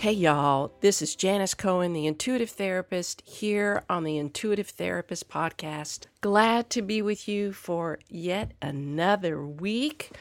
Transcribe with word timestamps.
Hey, 0.00 0.12
y'all, 0.12 0.72
this 0.80 1.02
is 1.02 1.14
Janis 1.14 1.52
Cohen, 1.52 1.92
the 1.92 2.06
Intuitive 2.06 2.48
Therapist, 2.48 3.20
here 3.26 3.84
on 3.90 4.02
the 4.02 4.16
Intuitive 4.16 4.70
Therapist 4.70 5.28
Podcast. 5.28 6.06
Glad 6.22 6.70
to 6.70 6.80
be 6.80 7.02
with 7.02 7.28
you 7.28 7.52
for 7.52 7.98
yet 8.08 8.52
another 8.62 9.44
week. 9.44 10.12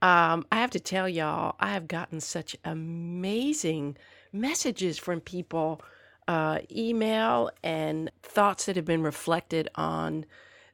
Um, 0.00 0.46
I 0.50 0.56
have 0.56 0.70
to 0.70 0.80
tell 0.80 1.06
y'all, 1.06 1.54
I 1.60 1.72
have 1.74 1.86
gotten 1.86 2.22
such 2.22 2.56
amazing 2.64 3.98
messages 4.32 4.96
from 4.96 5.20
people, 5.20 5.82
uh, 6.26 6.60
email, 6.74 7.50
and 7.62 8.10
thoughts 8.22 8.64
that 8.64 8.76
have 8.76 8.86
been 8.86 9.02
reflected 9.02 9.68
on 9.74 10.24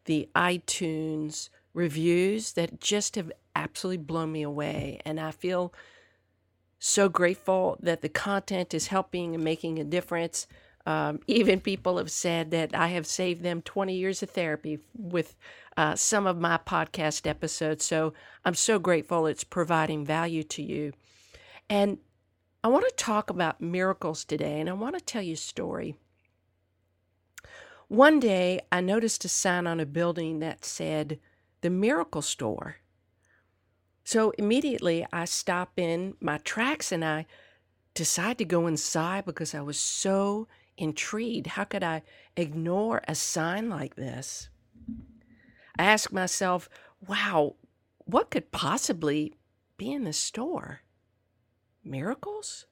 the 0.05 0.29
iTunes 0.37 1.49
reviews 1.75 2.53
that 2.53 2.81
just 2.81 3.17
have 3.17 3.33
absolutely 3.57 4.05
blown 4.05 4.31
me 4.31 4.43
away. 4.43 5.01
And 5.05 5.19
I 5.19 5.33
feel 5.33 5.75
so 6.85 7.09
grateful 7.09 7.77
that 7.81 8.01
the 8.03 8.09
content 8.09 8.75
is 8.75 8.89
helping 8.89 9.37
and 9.37 9.45
making 9.45 9.79
a 9.79 9.85
difference. 9.85 10.49
Um, 10.85 11.21
even 11.29 11.61
people 11.61 11.97
have 11.97 12.11
said 12.11 12.51
that 12.51 12.75
I 12.75 12.89
have 12.89 13.07
saved 13.07 13.45
them 13.45 13.63
20 13.63 13.95
years 13.95 14.21
of 14.21 14.31
therapy 14.31 14.81
with 14.93 15.37
uh, 15.77 15.95
some 15.95 16.27
of 16.27 16.41
my 16.41 16.59
podcast 16.59 17.25
episodes. 17.25 17.85
So 17.85 18.15
I'm 18.45 18.55
so 18.55 18.81
grateful 18.81 19.29
it's 19.29 19.45
providing 19.45 20.05
value 20.05 20.43
to 20.43 20.63
you. 20.63 20.93
And 21.71 21.99
I 22.65 22.69
want 22.69 22.85
to 22.89 22.95
talk 22.97 23.31
about 23.31 23.61
miracles 23.61 24.25
today, 24.25 24.59
and 24.59 24.69
I 24.69 24.73
want 24.73 24.97
to 24.97 25.01
tell 25.01 25.23
you 25.23 25.35
a 25.35 25.37
story. 25.37 25.95
One 27.87 28.19
day, 28.19 28.61
I 28.73 28.81
noticed 28.81 29.25
a 29.25 29.29
sign 29.29 29.69
on 29.69 29.79
a 29.79 29.87
building 29.87 30.41
that 30.41 30.65
said, 30.65 31.21
The 31.61 31.71
Miracle 31.71 32.23
Store. 32.23 32.79
So 34.05 34.31
immediately 34.39 35.07
I 35.13 35.25
stop 35.25 35.73
in 35.79 36.15
my 36.21 36.39
tracks 36.39 36.93
and 36.93 37.05
I 37.05 37.27
decide 37.95 38.39
to 38.39 38.45
go 38.45 38.67
inside 38.67 39.25
because 39.25 39.55
I 39.55 39.61
was 39.61 39.79
so 39.79 40.49
intrigued. 40.77 41.49
How 41.49 41.65
could 41.65 41.83
I 41.83 42.03
ignore 42.37 43.03
a 43.07 43.15
sign 43.15 43.69
like 43.69 43.97
this? 43.97 44.49
I 45.79 45.85
ask 45.85 46.13
myself, 46.13 46.69
wow, 47.07 47.57
what 47.99 48.31
could 48.31 48.53
possibly 48.53 49.35
be 49.77 49.93
in 49.93 50.05
the 50.05 50.13
store? 50.13 50.81
Miracles? 51.85 52.67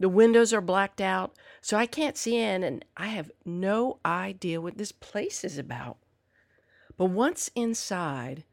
The 0.00 0.08
windows 0.08 0.52
are 0.52 0.60
blacked 0.60 1.00
out, 1.00 1.34
so 1.60 1.76
I 1.76 1.86
can't 1.86 2.16
see 2.16 2.36
in, 2.36 2.62
and 2.62 2.84
I 2.96 3.08
have 3.08 3.32
no 3.44 3.98
idea 4.06 4.60
what 4.60 4.78
this 4.78 4.92
place 4.92 5.42
is 5.42 5.58
about. 5.58 5.98
But 6.96 7.06
once 7.06 7.50
inside, 7.56 8.44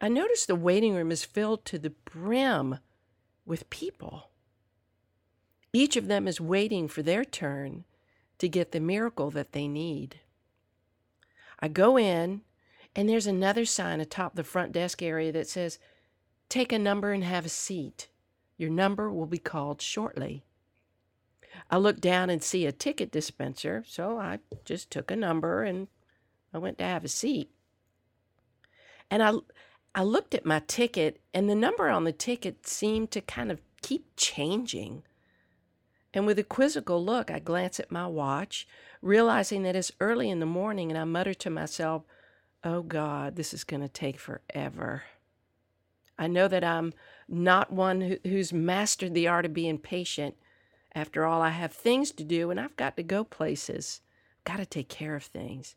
I 0.00 0.08
notice 0.08 0.44
the 0.46 0.54
waiting 0.54 0.94
room 0.94 1.10
is 1.10 1.24
filled 1.24 1.64
to 1.66 1.78
the 1.78 1.90
brim 1.90 2.78
with 3.46 3.70
people. 3.70 4.30
Each 5.72 5.96
of 5.96 6.08
them 6.08 6.28
is 6.28 6.40
waiting 6.40 6.88
for 6.88 7.02
their 7.02 7.24
turn 7.24 7.84
to 8.38 8.48
get 8.48 8.72
the 8.72 8.80
miracle 8.80 9.30
that 9.30 9.52
they 9.52 9.66
need. 9.66 10.20
I 11.60 11.68
go 11.68 11.96
in, 11.96 12.42
and 12.94 13.08
there's 13.08 13.26
another 13.26 13.64
sign 13.64 14.00
atop 14.00 14.34
the 14.34 14.44
front 14.44 14.72
desk 14.72 15.02
area 15.02 15.32
that 15.32 15.48
says, 15.48 15.78
Take 16.48 16.72
a 16.72 16.78
number 16.78 17.12
and 17.12 17.24
have 17.24 17.46
a 17.46 17.48
seat. 17.48 18.08
Your 18.56 18.70
number 18.70 19.10
will 19.10 19.26
be 19.26 19.38
called 19.38 19.80
shortly. 19.80 20.44
I 21.70 21.78
look 21.78 22.00
down 22.00 22.30
and 22.30 22.42
see 22.42 22.66
a 22.66 22.72
ticket 22.72 23.10
dispenser, 23.10 23.84
so 23.86 24.18
I 24.18 24.40
just 24.64 24.90
took 24.90 25.10
a 25.10 25.16
number 25.16 25.62
and 25.62 25.88
I 26.52 26.58
went 26.58 26.78
to 26.78 26.84
have 26.84 27.04
a 27.04 27.08
seat. 27.08 27.50
And 29.10 29.22
I 29.22 29.32
I 29.94 30.02
looked 30.02 30.34
at 30.34 30.44
my 30.44 30.60
ticket, 30.66 31.20
and 31.32 31.48
the 31.48 31.54
number 31.54 31.88
on 31.88 32.04
the 32.04 32.12
ticket 32.12 32.66
seemed 32.66 33.12
to 33.12 33.20
kind 33.20 33.52
of 33.52 33.60
keep 33.80 34.06
changing. 34.16 35.04
And 36.12 36.26
with 36.26 36.38
a 36.38 36.44
quizzical 36.44 37.04
look, 37.04 37.30
I 37.30 37.38
glance 37.38 37.78
at 37.78 37.92
my 37.92 38.06
watch, 38.06 38.66
realizing 39.02 39.62
that 39.62 39.76
it's 39.76 39.92
early 40.00 40.30
in 40.30 40.40
the 40.40 40.46
morning, 40.46 40.90
and 40.90 40.98
I 40.98 41.04
mutter 41.04 41.34
to 41.34 41.50
myself, 41.50 42.02
Oh 42.64 42.82
God, 42.82 43.36
this 43.36 43.52
is 43.52 43.62
going 43.62 43.82
to 43.82 43.88
take 43.88 44.18
forever. 44.18 45.04
I 46.18 46.26
know 46.28 46.48
that 46.48 46.64
I'm 46.64 46.94
not 47.28 47.72
one 47.72 48.00
who, 48.00 48.18
who's 48.24 48.52
mastered 48.52 49.14
the 49.14 49.28
art 49.28 49.44
of 49.44 49.52
being 49.52 49.78
patient. 49.78 50.36
After 50.94 51.24
all, 51.24 51.42
I 51.42 51.50
have 51.50 51.72
things 51.72 52.10
to 52.12 52.24
do 52.24 52.50
and 52.50 52.58
I've 52.58 52.76
got 52.76 52.96
to 52.96 53.02
go 53.02 53.24
places. 53.24 54.00
I've 54.38 54.52
got 54.52 54.56
to 54.58 54.66
take 54.66 54.88
care 54.88 55.16
of 55.16 55.24
things. 55.24 55.74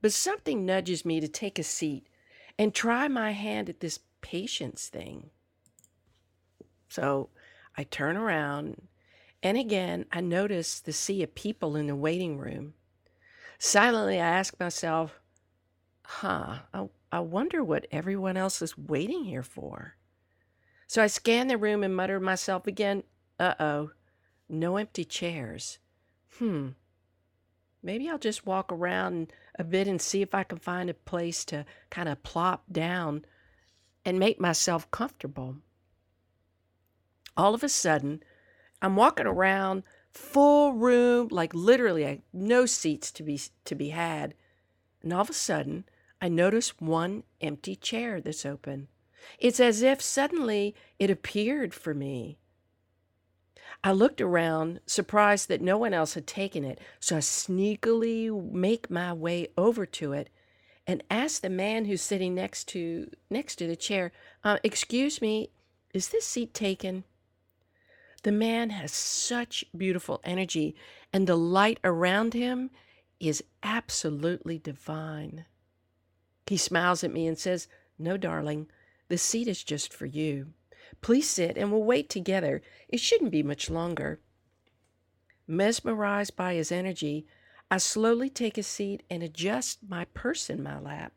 But 0.00 0.12
something 0.12 0.64
nudges 0.64 1.04
me 1.04 1.20
to 1.20 1.28
take 1.28 1.58
a 1.58 1.62
seat 1.62 2.06
and 2.58 2.74
try 2.74 3.08
my 3.08 3.30
hand 3.30 3.68
at 3.68 3.80
this 3.80 4.00
patience 4.20 4.88
thing. 4.88 5.30
So 6.88 7.28
I 7.76 7.84
turn 7.84 8.16
around, 8.16 8.88
and 9.42 9.56
again, 9.56 10.06
I 10.10 10.20
notice 10.20 10.80
the 10.80 10.92
sea 10.92 11.22
of 11.22 11.34
people 11.34 11.76
in 11.76 11.86
the 11.86 11.94
waiting 11.94 12.38
room. 12.38 12.74
Silently, 13.58 14.20
I 14.20 14.26
ask 14.26 14.58
myself, 14.58 15.20
huh, 16.04 16.58
I, 16.72 16.88
I 17.12 17.20
wonder 17.20 17.62
what 17.62 17.86
everyone 17.90 18.36
else 18.36 18.62
is 18.62 18.76
waiting 18.76 19.24
here 19.24 19.42
for. 19.42 19.94
So 20.86 21.02
I 21.02 21.06
scan 21.06 21.48
the 21.48 21.58
room 21.58 21.84
and 21.84 21.94
mutter 21.94 22.18
to 22.18 22.24
myself 22.24 22.66
again, 22.66 23.04
uh 23.38 23.54
oh, 23.60 23.90
no 24.48 24.76
empty 24.76 25.04
chairs. 25.04 25.78
Hmm, 26.38 26.68
maybe 27.82 28.08
I'll 28.08 28.18
just 28.18 28.46
walk 28.46 28.72
around 28.72 29.32
a 29.58 29.64
bit 29.64 29.88
and 29.88 30.00
see 30.00 30.22
if 30.22 30.34
I 30.34 30.44
can 30.44 30.58
find 30.58 30.88
a 30.88 30.94
place 30.94 31.44
to 31.46 31.64
kind 31.90 32.08
of 32.08 32.22
plop 32.22 32.64
down 32.70 33.24
and 34.04 34.18
make 34.18 34.40
myself 34.40 34.90
comfortable. 34.90 35.56
All 37.36 37.54
of 37.54 37.62
a 37.62 37.68
sudden, 37.68 38.22
I'm 38.80 38.96
walking 38.96 39.26
around 39.26 39.82
full 40.10 40.72
room, 40.72 41.28
like 41.30 41.52
literally 41.54 42.22
no 42.32 42.66
seats 42.66 43.10
to 43.12 43.22
be 43.22 43.40
to 43.64 43.74
be 43.74 43.90
had. 43.90 44.34
And 45.02 45.12
all 45.12 45.22
of 45.22 45.30
a 45.30 45.34
sudden, 45.34 45.84
I 46.20 46.28
notice 46.28 46.80
one 46.80 47.24
empty 47.40 47.76
chair 47.76 48.20
that's 48.20 48.46
open. 48.46 48.88
It's 49.38 49.60
as 49.60 49.82
if 49.82 50.00
suddenly 50.00 50.74
it 50.98 51.10
appeared 51.10 51.74
for 51.74 51.94
me. 51.94 52.38
I 53.84 53.92
looked 53.92 54.20
around, 54.20 54.80
surprised 54.86 55.48
that 55.48 55.60
no 55.60 55.78
one 55.78 55.94
else 55.94 56.14
had 56.14 56.26
taken 56.26 56.64
it, 56.64 56.80
so 57.00 57.16
I 57.16 57.20
sneakily 57.20 58.30
make 58.52 58.90
my 58.90 59.12
way 59.12 59.48
over 59.56 59.86
to 59.86 60.12
it 60.12 60.30
and 60.86 61.04
ask 61.10 61.42
the 61.42 61.50
man 61.50 61.84
who's 61.84 62.02
sitting 62.02 62.34
next 62.34 62.66
to 62.68 63.10
next 63.30 63.56
to 63.56 63.66
the 63.66 63.76
chair, 63.76 64.12
uh, 64.42 64.58
"Excuse 64.64 65.20
me, 65.20 65.50
is 65.94 66.08
this 66.08 66.26
seat 66.26 66.54
taken?" 66.54 67.04
The 68.24 68.32
man 68.32 68.70
has 68.70 68.90
such 68.92 69.64
beautiful 69.76 70.20
energy, 70.24 70.74
and 71.12 71.26
the 71.26 71.36
light 71.36 71.78
around 71.84 72.34
him 72.34 72.70
is 73.20 73.44
absolutely 73.62 74.58
divine. 74.58 75.44
He 76.46 76.56
smiles 76.56 77.04
at 77.04 77.12
me 77.12 77.26
and 77.26 77.38
says, 77.38 77.68
No, 77.98 78.16
darling, 78.16 78.68
the 79.08 79.18
seat 79.18 79.48
is 79.48 79.62
just 79.62 79.92
for 79.92 80.06
you. 80.06 80.54
Please 81.00 81.28
sit 81.28 81.56
and 81.56 81.70
we'll 81.70 81.82
wait 81.82 82.08
together. 82.08 82.62
It 82.88 83.00
shouldn't 83.00 83.30
be 83.30 83.42
much 83.42 83.70
longer. 83.70 84.20
Mesmerized 85.46 86.36
by 86.36 86.54
his 86.54 86.70
energy, 86.70 87.26
I 87.70 87.78
slowly 87.78 88.30
take 88.30 88.58
a 88.58 88.62
seat 88.62 89.02
and 89.10 89.22
adjust 89.22 89.80
my 89.88 90.06
purse 90.06 90.48
in 90.48 90.62
my 90.62 90.78
lap. 90.78 91.12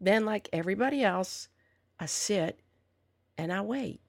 Then, 0.00 0.24
like 0.24 0.48
everybody 0.52 1.02
else, 1.02 1.48
I 1.98 2.06
sit 2.06 2.60
and 3.38 3.52
I 3.52 3.60
wait. 3.60 4.00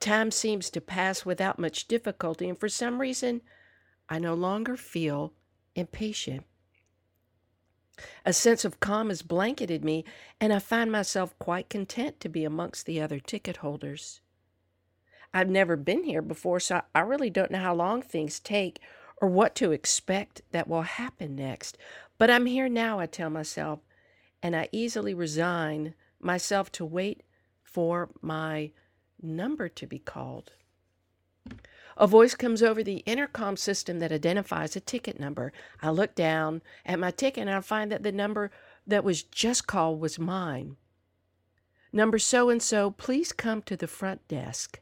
Time 0.00 0.30
seems 0.30 0.70
to 0.70 0.80
pass 0.80 1.26
without 1.26 1.58
much 1.58 1.86
difficulty, 1.86 2.48
and 2.48 2.58
for 2.58 2.68
some 2.68 3.00
reason, 3.00 3.42
I 4.08 4.18
no 4.18 4.34
longer 4.34 4.76
feel 4.76 5.34
impatient. 5.74 6.44
A 8.24 8.32
sense 8.32 8.64
of 8.64 8.80
calm 8.80 9.08
has 9.08 9.22
blanketed 9.22 9.84
me, 9.84 10.04
and 10.40 10.52
I 10.52 10.58
find 10.58 10.90
myself 10.90 11.38
quite 11.38 11.68
content 11.68 12.20
to 12.20 12.28
be 12.28 12.44
amongst 12.44 12.86
the 12.86 13.00
other 13.00 13.20
ticket 13.20 13.58
holders. 13.58 14.20
I've 15.32 15.48
never 15.48 15.76
been 15.76 16.04
here 16.04 16.22
before, 16.22 16.60
so 16.60 16.82
I 16.94 17.00
really 17.00 17.30
don't 17.30 17.50
know 17.50 17.60
how 17.60 17.74
long 17.74 18.02
things 18.02 18.40
take 18.40 18.80
or 19.20 19.28
what 19.28 19.54
to 19.56 19.72
expect 19.72 20.42
that 20.50 20.68
will 20.68 20.82
happen 20.82 21.36
next. 21.36 21.78
But 22.18 22.30
I'm 22.30 22.46
here 22.46 22.68
now, 22.68 22.98
I 22.98 23.06
tell 23.06 23.30
myself, 23.30 23.80
and 24.42 24.56
I 24.56 24.68
easily 24.72 25.14
resign 25.14 25.94
myself 26.20 26.72
to 26.72 26.84
wait 26.84 27.22
for 27.62 28.10
my 28.20 28.72
number 29.22 29.68
to 29.68 29.86
be 29.86 29.98
called. 29.98 30.52
A 32.00 32.06
voice 32.06 32.34
comes 32.34 32.62
over 32.62 32.82
the 32.82 33.02
intercom 33.04 33.58
system 33.58 33.98
that 33.98 34.10
identifies 34.10 34.74
a 34.74 34.80
ticket 34.80 35.20
number. 35.20 35.52
I 35.82 35.90
look 35.90 36.14
down 36.14 36.62
at 36.86 36.98
my 36.98 37.10
ticket 37.10 37.42
and 37.42 37.50
I 37.50 37.60
find 37.60 37.92
that 37.92 38.02
the 38.02 38.10
number 38.10 38.50
that 38.86 39.04
was 39.04 39.22
just 39.22 39.66
called 39.66 40.00
was 40.00 40.18
mine. 40.18 40.76
Number 41.92 42.18
so 42.18 42.48
and 42.48 42.62
so, 42.62 42.90
please 42.90 43.32
come 43.32 43.60
to 43.62 43.76
the 43.76 43.86
front 43.86 44.26
desk. 44.28 44.80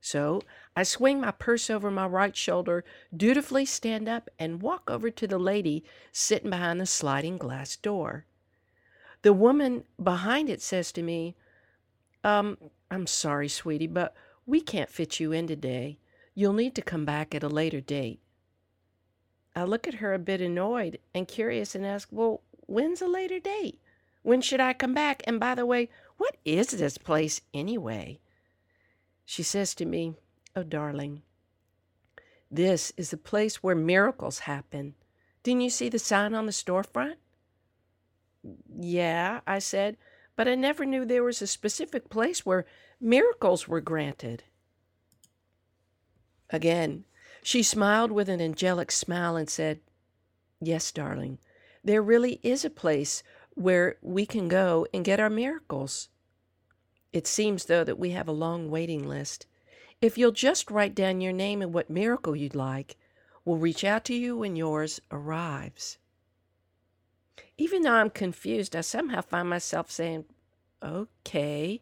So 0.00 0.42
I 0.74 0.82
swing 0.82 1.20
my 1.20 1.30
purse 1.30 1.70
over 1.70 1.88
my 1.88 2.06
right 2.08 2.36
shoulder, 2.36 2.84
dutifully 3.16 3.64
stand 3.64 4.08
up, 4.08 4.28
and 4.36 4.60
walk 4.60 4.90
over 4.90 5.08
to 5.08 5.26
the 5.28 5.38
lady 5.38 5.84
sitting 6.10 6.50
behind 6.50 6.80
the 6.80 6.86
sliding 6.86 7.38
glass 7.38 7.76
door. 7.76 8.26
The 9.22 9.32
woman 9.32 9.84
behind 10.02 10.50
it 10.50 10.60
says 10.60 10.90
to 10.92 11.02
me, 11.02 11.36
Um, 12.24 12.58
I'm 12.90 13.06
sorry, 13.06 13.48
sweetie, 13.48 13.86
but 13.86 14.16
we 14.46 14.60
can't 14.60 14.90
fit 14.90 15.20
you 15.20 15.30
in 15.30 15.46
today. 15.46 16.00
You'll 16.38 16.52
need 16.52 16.74
to 16.74 16.82
come 16.82 17.06
back 17.06 17.34
at 17.34 17.42
a 17.42 17.48
later 17.48 17.80
date. 17.80 18.20
I 19.54 19.64
look 19.64 19.88
at 19.88 19.94
her 19.94 20.12
a 20.12 20.18
bit 20.18 20.42
annoyed 20.42 20.98
and 21.14 21.26
curious 21.26 21.74
and 21.74 21.86
ask, 21.86 22.08
Well, 22.12 22.42
when's 22.66 23.00
a 23.00 23.08
later 23.08 23.40
date? 23.40 23.80
When 24.22 24.42
should 24.42 24.60
I 24.60 24.74
come 24.74 24.92
back? 24.92 25.22
And 25.26 25.40
by 25.40 25.54
the 25.54 25.64
way, 25.64 25.88
what 26.18 26.36
is 26.44 26.68
this 26.68 26.98
place 26.98 27.40
anyway? 27.54 28.20
She 29.24 29.42
says 29.42 29.74
to 29.76 29.86
me, 29.86 30.16
Oh, 30.54 30.62
darling, 30.62 31.22
this 32.50 32.92
is 32.98 33.10
the 33.10 33.16
place 33.16 33.62
where 33.62 33.74
miracles 33.74 34.40
happen. 34.40 34.94
Didn't 35.42 35.62
you 35.62 35.70
see 35.70 35.88
the 35.88 35.98
sign 35.98 36.34
on 36.34 36.44
the 36.44 36.52
storefront? 36.52 37.16
Yeah, 38.78 39.40
I 39.46 39.58
said, 39.58 39.96
but 40.36 40.48
I 40.48 40.54
never 40.54 40.84
knew 40.84 41.06
there 41.06 41.24
was 41.24 41.40
a 41.40 41.46
specific 41.46 42.10
place 42.10 42.44
where 42.44 42.66
miracles 43.00 43.66
were 43.66 43.80
granted. 43.80 44.44
Again, 46.50 47.04
she 47.42 47.62
smiled 47.62 48.10
with 48.10 48.28
an 48.28 48.40
angelic 48.40 48.90
smile 48.90 49.36
and 49.36 49.48
said, 49.48 49.80
Yes, 50.60 50.90
darling, 50.90 51.38
there 51.84 52.02
really 52.02 52.40
is 52.42 52.64
a 52.64 52.70
place 52.70 53.22
where 53.54 53.96
we 54.02 54.26
can 54.26 54.48
go 54.48 54.86
and 54.92 55.04
get 55.04 55.20
our 55.20 55.30
miracles. 55.30 56.08
It 57.12 57.26
seems, 57.26 57.66
though, 57.66 57.84
that 57.84 57.98
we 57.98 58.10
have 58.10 58.28
a 58.28 58.32
long 58.32 58.70
waiting 58.70 59.08
list. 59.08 59.46
If 60.00 60.18
you'll 60.18 60.32
just 60.32 60.70
write 60.70 60.94
down 60.94 61.20
your 61.20 61.32
name 61.32 61.62
and 61.62 61.72
what 61.72 61.88
miracle 61.88 62.36
you'd 62.36 62.54
like, 62.54 62.96
we'll 63.44 63.56
reach 63.56 63.84
out 63.84 64.04
to 64.06 64.14
you 64.14 64.36
when 64.36 64.56
yours 64.56 65.00
arrives. 65.10 65.98
Even 67.56 67.82
though 67.82 67.94
I'm 67.94 68.10
confused, 68.10 68.76
I 68.76 68.82
somehow 68.82 69.22
find 69.22 69.48
myself 69.48 69.90
saying, 69.90 70.26
okay. 70.82 71.80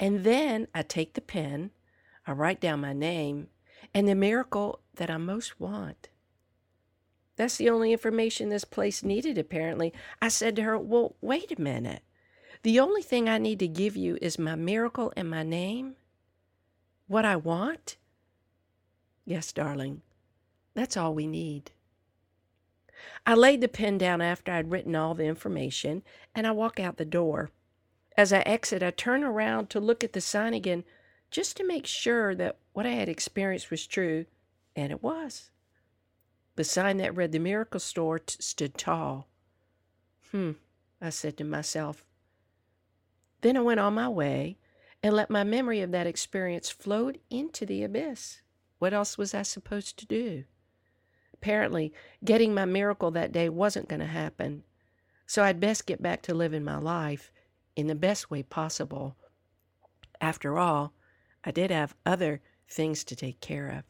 And 0.00 0.24
then 0.24 0.68
I 0.74 0.82
take 0.82 1.14
the 1.14 1.20
pen, 1.20 1.70
I 2.26 2.32
write 2.32 2.60
down 2.60 2.80
my 2.80 2.94
name, 2.94 3.48
and 3.94 4.08
the 4.08 4.14
miracle 4.14 4.80
that 4.96 5.10
I 5.10 5.16
most 5.16 5.60
want. 5.60 6.08
That's 7.36 7.56
the 7.56 7.70
only 7.70 7.92
information 7.92 8.48
this 8.48 8.64
place 8.64 9.02
needed, 9.02 9.38
apparently. 9.38 9.92
I 10.20 10.28
said 10.28 10.56
to 10.56 10.62
her, 10.62 10.78
Well, 10.78 11.16
wait 11.20 11.52
a 11.52 11.60
minute. 11.60 12.02
The 12.62 12.80
only 12.80 13.02
thing 13.02 13.28
I 13.28 13.38
need 13.38 13.58
to 13.60 13.68
give 13.68 13.96
you 13.96 14.18
is 14.22 14.38
my 14.38 14.54
miracle 14.54 15.12
and 15.16 15.28
my 15.28 15.42
name? 15.42 15.96
What 17.08 17.24
I 17.24 17.36
want? 17.36 17.96
Yes, 19.24 19.52
darling. 19.52 20.02
That's 20.74 20.96
all 20.96 21.14
we 21.14 21.26
need. 21.26 21.72
I 23.26 23.34
laid 23.34 23.60
the 23.60 23.68
pen 23.68 23.98
down 23.98 24.20
after 24.20 24.52
I'd 24.52 24.70
written 24.70 24.94
all 24.94 25.14
the 25.14 25.24
information 25.24 26.02
and 26.34 26.46
I 26.46 26.52
walk 26.52 26.80
out 26.80 26.96
the 26.96 27.04
door. 27.04 27.50
As 28.16 28.32
I 28.32 28.40
exit, 28.40 28.82
I 28.82 28.90
turn 28.90 29.24
around 29.24 29.70
to 29.70 29.80
look 29.80 30.04
at 30.04 30.12
the 30.12 30.20
sign 30.20 30.54
again 30.54 30.84
just 31.34 31.56
to 31.56 31.66
make 31.66 31.84
sure 31.84 32.32
that 32.32 32.58
what 32.74 32.86
I 32.86 32.90
had 32.90 33.08
experienced 33.08 33.68
was 33.68 33.88
true, 33.88 34.26
and 34.76 34.92
it 34.92 35.02
was. 35.02 35.50
The 36.54 36.62
sign 36.62 36.98
that 36.98 37.16
read 37.16 37.32
the 37.32 37.40
miracle 37.40 37.80
store 37.80 38.20
t- 38.20 38.36
stood 38.38 38.78
tall. 38.78 39.26
Hmm, 40.30 40.52
I 41.00 41.10
said 41.10 41.36
to 41.38 41.44
myself. 41.44 42.04
Then 43.40 43.56
I 43.56 43.62
went 43.62 43.80
on 43.80 43.94
my 43.94 44.08
way 44.08 44.58
and 45.02 45.12
let 45.12 45.28
my 45.28 45.42
memory 45.42 45.80
of 45.80 45.90
that 45.90 46.06
experience 46.06 46.70
float 46.70 47.18
into 47.30 47.66
the 47.66 47.82
abyss. 47.82 48.40
What 48.78 48.94
else 48.94 49.18
was 49.18 49.34
I 49.34 49.42
supposed 49.42 49.98
to 49.98 50.06
do? 50.06 50.44
Apparently, 51.32 51.92
getting 52.24 52.54
my 52.54 52.64
miracle 52.64 53.10
that 53.10 53.32
day 53.32 53.48
wasn't 53.48 53.88
going 53.88 53.98
to 53.98 54.06
happen, 54.06 54.62
so 55.26 55.42
I'd 55.42 55.58
best 55.58 55.86
get 55.86 56.00
back 56.00 56.22
to 56.22 56.32
living 56.32 56.62
my 56.62 56.78
life 56.78 57.32
in 57.74 57.88
the 57.88 57.96
best 57.96 58.30
way 58.30 58.44
possible. 58.44 59.16
After 60.20 60.58
all, 60.58 60.92
I 61.44 61.50
did 61.50 61.70
have 61.70 61.94
other 62.06 62.40
things 62.68 63.04
to 63.04 63.16
take 63.16 63.40
care 63.40 63.68
of. 63.68 63.84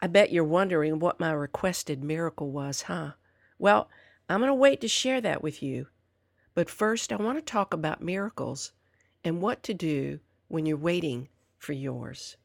I 0.00 0.06
bet 0.06 0.32
you're 0.32 0.44
wondering 0.44 0.98
what 0.98 1.20
my 1.20 1.32
requested 1.32 2.02
miracle 2.02 2.50
was, 2.50 2.82
huh? 2.82 3.12
Well, 3.58 3.88
I'm 4.28 4.40
going 4.40 4.48
to 4.48 4.54
wait 4.54 4.80
to 4.80 4.88
share 4.88 5.20
that 5.20 5.42
with 5.42 5.62
you 5.62 5.86
but 6.54 6.68
first, 6.68 7.12
I 7.12 7.16
want 7.16 7.38
to 7.38 7.42
talk 7.42 7.72
about 7.72 8.02
miracles 8.02 8.72
and 9.24 9.40
what 9.40 9.62
to 9.64 9.74
do 9.74 10.20
when 10.48 10.66
you're 10.66 10.76
waiting 10.76 11.28
for 11.58 11.72
yours. 11.72 12.36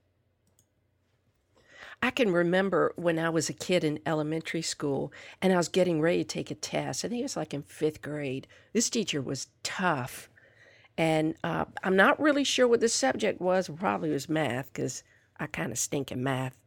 I 2.02 2.12
can 2.12 2.32
remember 2.32 2.94
when 2.98 3.18
I 3.18 3.30
was 3.30 3.50
a 3.50 3.54
kid 3.54 3.84
in 3.84 4.00
elementary 4.06 4.62
school 4.62 5.12
and 5.42 5.52
I 5.52 5.58
was 5.58 5.70
getting 5.70 6.02
ready 6.02 6.20
to 6.20 6.24
take 6.24 6.52
a 6.52 6.56
test. 6.56 7.04
I 7.04 7.08
think 7.08 7.22
it 7.22 7.24
was 7.24 7.38
like 7.38 7.54
in 7.54 7.64
fifth 7.64 8.02
grade. 8.02 8.48
This 8.74 8.90
teacher 8.90 9.22
was 9.22 9.48
tough. 9.64 10.30
And 10.98 11.36
uh, 11.44 11.66
I'm 11.84 11.96
not 11.96 12.20
really 12.20 12.44
sure 12.44 12.68
what 12.68 12.80
the 12.80 12.90
subject 12.90 13.42
was. 13.42 13.70
Probably 13.70 14.10
was 14.10 14.30
math 14.30 14.72
because 14.74 15.04
I 15.40 15.48
kind 15.48 15.72
of 15.72 15.78
stink 15.78 16.12
in 16.12 16.24
math. 16.24 16.58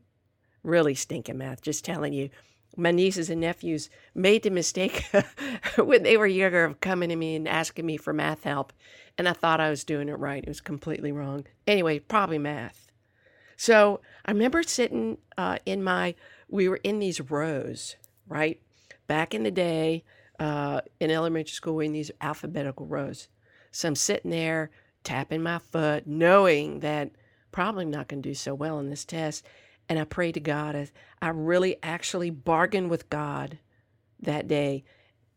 Really 0.62 0.94
stink 0.94 1.28
in 1.28 1.38
math, 1.38 1.62
just 1.62 1.84
telling 1.84 2.12
you 2.12 2.30
my 2.78 2.92
nieces 2.92 3.28
and 3.28 3.40
nephews 3.40 3.90
made 4.14 4.44
the 4.44 4.50
mistake 4.50 5.10
when 5.76 6.04
they 6.04 6.16
were 6.16 6.26
younger 6.26 6.64
of 6.64 6.80
coming 6.80 7.08
to 7.08 7.16
me 7.16 7.34
and 7.34 7.48
asking 7.48 7.84
me 7.84 7.96
for 7.96 8.12
math 8.12 8.44
help. 8.44 8.72
And 9.18 9.28
I 9.28 9.32
thought 9.32 9.60
I 9.60 9.70
was 9.70 9.84
doing 9.84 10.08
it 10.08 10.18
right. 10.18 10.42
It 10.42 10.48
was 10.48 10.60
completely 10.60 11.10
wrong. 11.10 11.44
Anyway, 11.66 11.98
probably 11.98 12.38
math. 12.38 12.92
So 13.56 14.00
I 14.24 14.30
remember 14.30 14.62
sitting 14.62 15.18
uh, 15.36 15.58
in 15.66 15.82
my, 15.82 16.14
we 16.48 16.68
were 16.68 16.80
in 16.84 17.00
these 17.00 17.20
rows, 17.20 17.96
right? 18.28 18.60
Back 19.08 19.34
in 19.34 19.42
the 19.42 19.50
day 19.50 20.04
uh, 20.38 20.82
in 21.00 21.10
elementary 21.10 21.54
school, 21.54 21.76
we 21.76 21.86
in 21.86 21.92
these 21.92 22.12
alphabetical 22.20 22.86
rows. 22.86 23.26
So 23.70 23.88
I'm 23.88 23.96
sitting 23.96 24.30
there 24.30 24.70
tapping 25.04 25.42
my 25.42 25.58
foot, 25.58 26.06
knowing 26.06 26.80
that 26.80 27.10
probably 27.52 27.84
not 27.84 28.08
going 28.08 28.22
to 28.22 28.28
do 28.28 28.34
so 28.34 28.54
well 28.54 28.78
in 28.78 28.90
this 28.90 29.04
test 29.04 29.44
and 29.88 29.98
I 29.98 30.04
pray 30.04 30.32
to 30.32 30.40
God. 30.40 30.90
I 31.22 31.28
really 31.28 31.76
actually 31.82 32.30
bargained 32.30 32.90
with 32.90 33.08
God 33.08 33.58
that 34.20 34.46
day. 34.46 34.84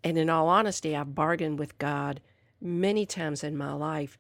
And 0.04 0.18
in 0.18 0.30
all 0.30 0.50
honesty, 0.50 0.96
I've 0.96 1.16
bargained 1.16 1.60
with 1.60 1.78
God 1.78 2.22
many 2.60 3.06
times 3.06 3.44
in 3.44 3.56
my 3.56 3.74
life 3.74 4.18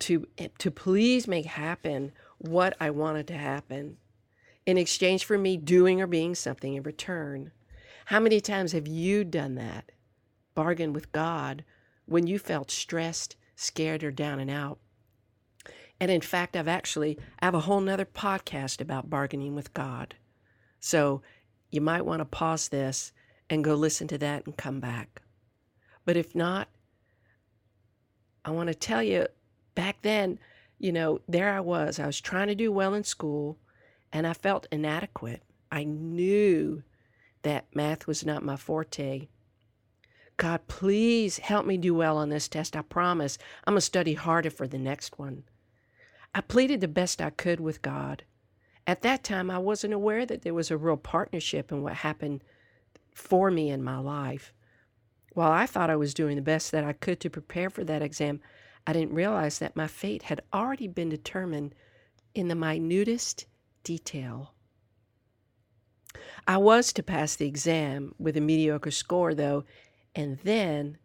to, 0.00 0.26
eh, 0.38 0.48
to 0.58 0.70
please 0.70 1.26
make 1.26 1.46
happen 1.46 2.12
what 2.38 2.76
I 2.80 2.90
wanted 2.90 3.26
to 3.28 3.36
happen 3.36 3.96
in 4.64 4.78
exchange 4.78 5.24
for 5.24 5.36
me 5.36 5.56
doing 5.56 6.00
or 6.00 6.06
being 6.06 6.34
something 6.34 6.74
in 6.74 6.82
return. 6.82 7.50
How 8.06 8.20
many 8.20 8.40
times 8.40 8.72
have 8.72 8.86
you 8.86 9.24
done 9.24 9.56
that? 9.56 9.90
Bargained 10.54 10.94
with 10.94 11.10
God 11.10 11.64
when 12.08 12.26
you 12.26 12.38
felt 12.38 12.70
stressed, 12.70 13.36
scared, 13.56 14.02
or 14.02 14.10
down 14.10 14.40
and 14.40 14.50
out? 14.50 14.78
And 16.00 16.10
in 16.10 16.20
fact, 16.20 16.56
I've 16.56 16.68
actually 16.68 17.18
I 17.40 17.46
have 17.46 17.54
a 17.54 17.60
whole 17.60 17.80
nother 17.80 18.04
podcast 18.04 18.80
about 18.80 19.10
bargaining 19.10 19.54
with 19.54 19.74
God. 19.74 20.14
So 20.80 21.22
you 21.70 21.80
might 21.80 22.06
want 22.06 22.20
to 22.20 22.24
pause 22.24 22.68
this 22.68 23.12
and 23.50 23.64
go 23.64 23.74
listen 23.74 24.08
to 24.08 24.18
that 24.18 24.46
and 24.46 24.56
come 24.56 24.80
back. 24.80 25.22
But 26.04 26.16
if 26.16 26.34
not, 26.34 26.68
I 28.44 28.50
want 28.50 28.68
to 28.68 28.74
tell 28.74 29.02
you 29.02 29.26
back 29.74 30.02
then, 30.02 30.38
you 30.78 30.92
know, 30.92 31.20
there 31.28 31.52
I 31.52 31.60
was. 31.60 31.98
I 31.98 32.06
was 32.06 32.20
trying 32.20 32.48
to 32.48 32.54
do 32.54 32.70
well 32.72 32.94
in 32.94 33.04
school 33.04 33.58
and 34.12 34.26
I 34.26 34.32
felt 34.32 34.68
inadequate. 34.70 35.42
I 35.70 35.84
knew 35.84 36.82
that 37.42 37.66
math 37.74 38.06
was 38.06 38.24
not 38.24 38.42
my 38.44 38.56
forte. 38.56 39.28
God, 40.38 40.68
please 40.68 41.38
help 41.38 41.66
me 41.66 41.76
do 41.76 41.92
well 41.94 42.16
on 42.16 42.28
this 42.28 42.48
test. 42.48 42.76
I 42.76 42.82
promise. 42.82 43.38
I'm 43.64 43.74
going 43.74 43.78
to 43.78 43.84
study 43.84 44.14
harder 44.14 44.50
for 44.50 44.68
the 44.68 44.78
next 44.78 45.18
one. 45.18 45.42
I 46.34 46.40
pleaded 46.40 46.80
the 46.80 46.88
best 46.88 47.20
I 47.20 47.30
could 47.30 47.58
with 47.58 47.82
God. 47.82 48.22
At 48.86 49.02
that 49.02 49.24
time, 49.24 49.50
I 49.50 49.58
wasn't 49.58 49.94
aware 49.94 50.24
that 50.24 50.42
there 50.42 50.54
was 50.54 50.70
a 50.70 50.76
real 50.76 50.96
partnership 50.96 51.72
in 51.72 51.82
what 51.82 51.94
happened 51.94 52.44
for 53.12 53.50
me 53.50 53.68
in 53.68 53.82
my 53.82 53.98
life. 53.98 54.52
While 55.34 55.50
I 55.50 55.66
thought 55.66 55.90
I 55.90 55.96
was 55.96 56.14
doing 56.14 56.36
the 56.36 56.42
best 56.42 56.70
that 56.70 56.84
I 56.84 56.92
could 56.92 57.18
to 57.20 57.30
prepare 57.30 57.68
for 57.68 57.82
that 57.84 58.00
exam, 58.00 58.40
I 58.86 58.92
didn't 58.92 59.14
realize 59.14 59.58
that 59.58 59.76
my 59.76 59.88
fate 59.88 60.22
had 60.22 60.40
already 60.54 60.86
been 60.86 61.08
determined 61.08 61.74
in 62.34 62.46
the 62.46 62.54
minutest 62.54 63.46
detail. 63.82 64.54
I 66.46 66.58
was 66.58 66.92
to 66.94 67.02
pass 67.02 67.36
the 67.36 67.46
exam 67.46 68.14
with 68.18 68.36
a 68.36 68.40
mediocre 68.40 68.90
score, 68.90 69.34
though, 69.34 69.64
and 70.18 70.40
then 70.42 70.98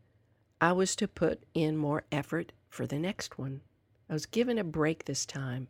I 0.59 0.71
was 0.71 0.95
to 0.95 1.07
put 1.07 1.43
in 1.53 1.77
more 1.77 2.03
effort 2.11 2.51
for 2.67 2.87
the 2.87 2.97
next 2.97 3.37
one. 3.37 3.61
I 4.09 4.13
was 4.13 4.25
given 4.25 4.57
a 4.57 4.63
break 4.63 5.05
this 5.05 5.23
time. 5.23 5.67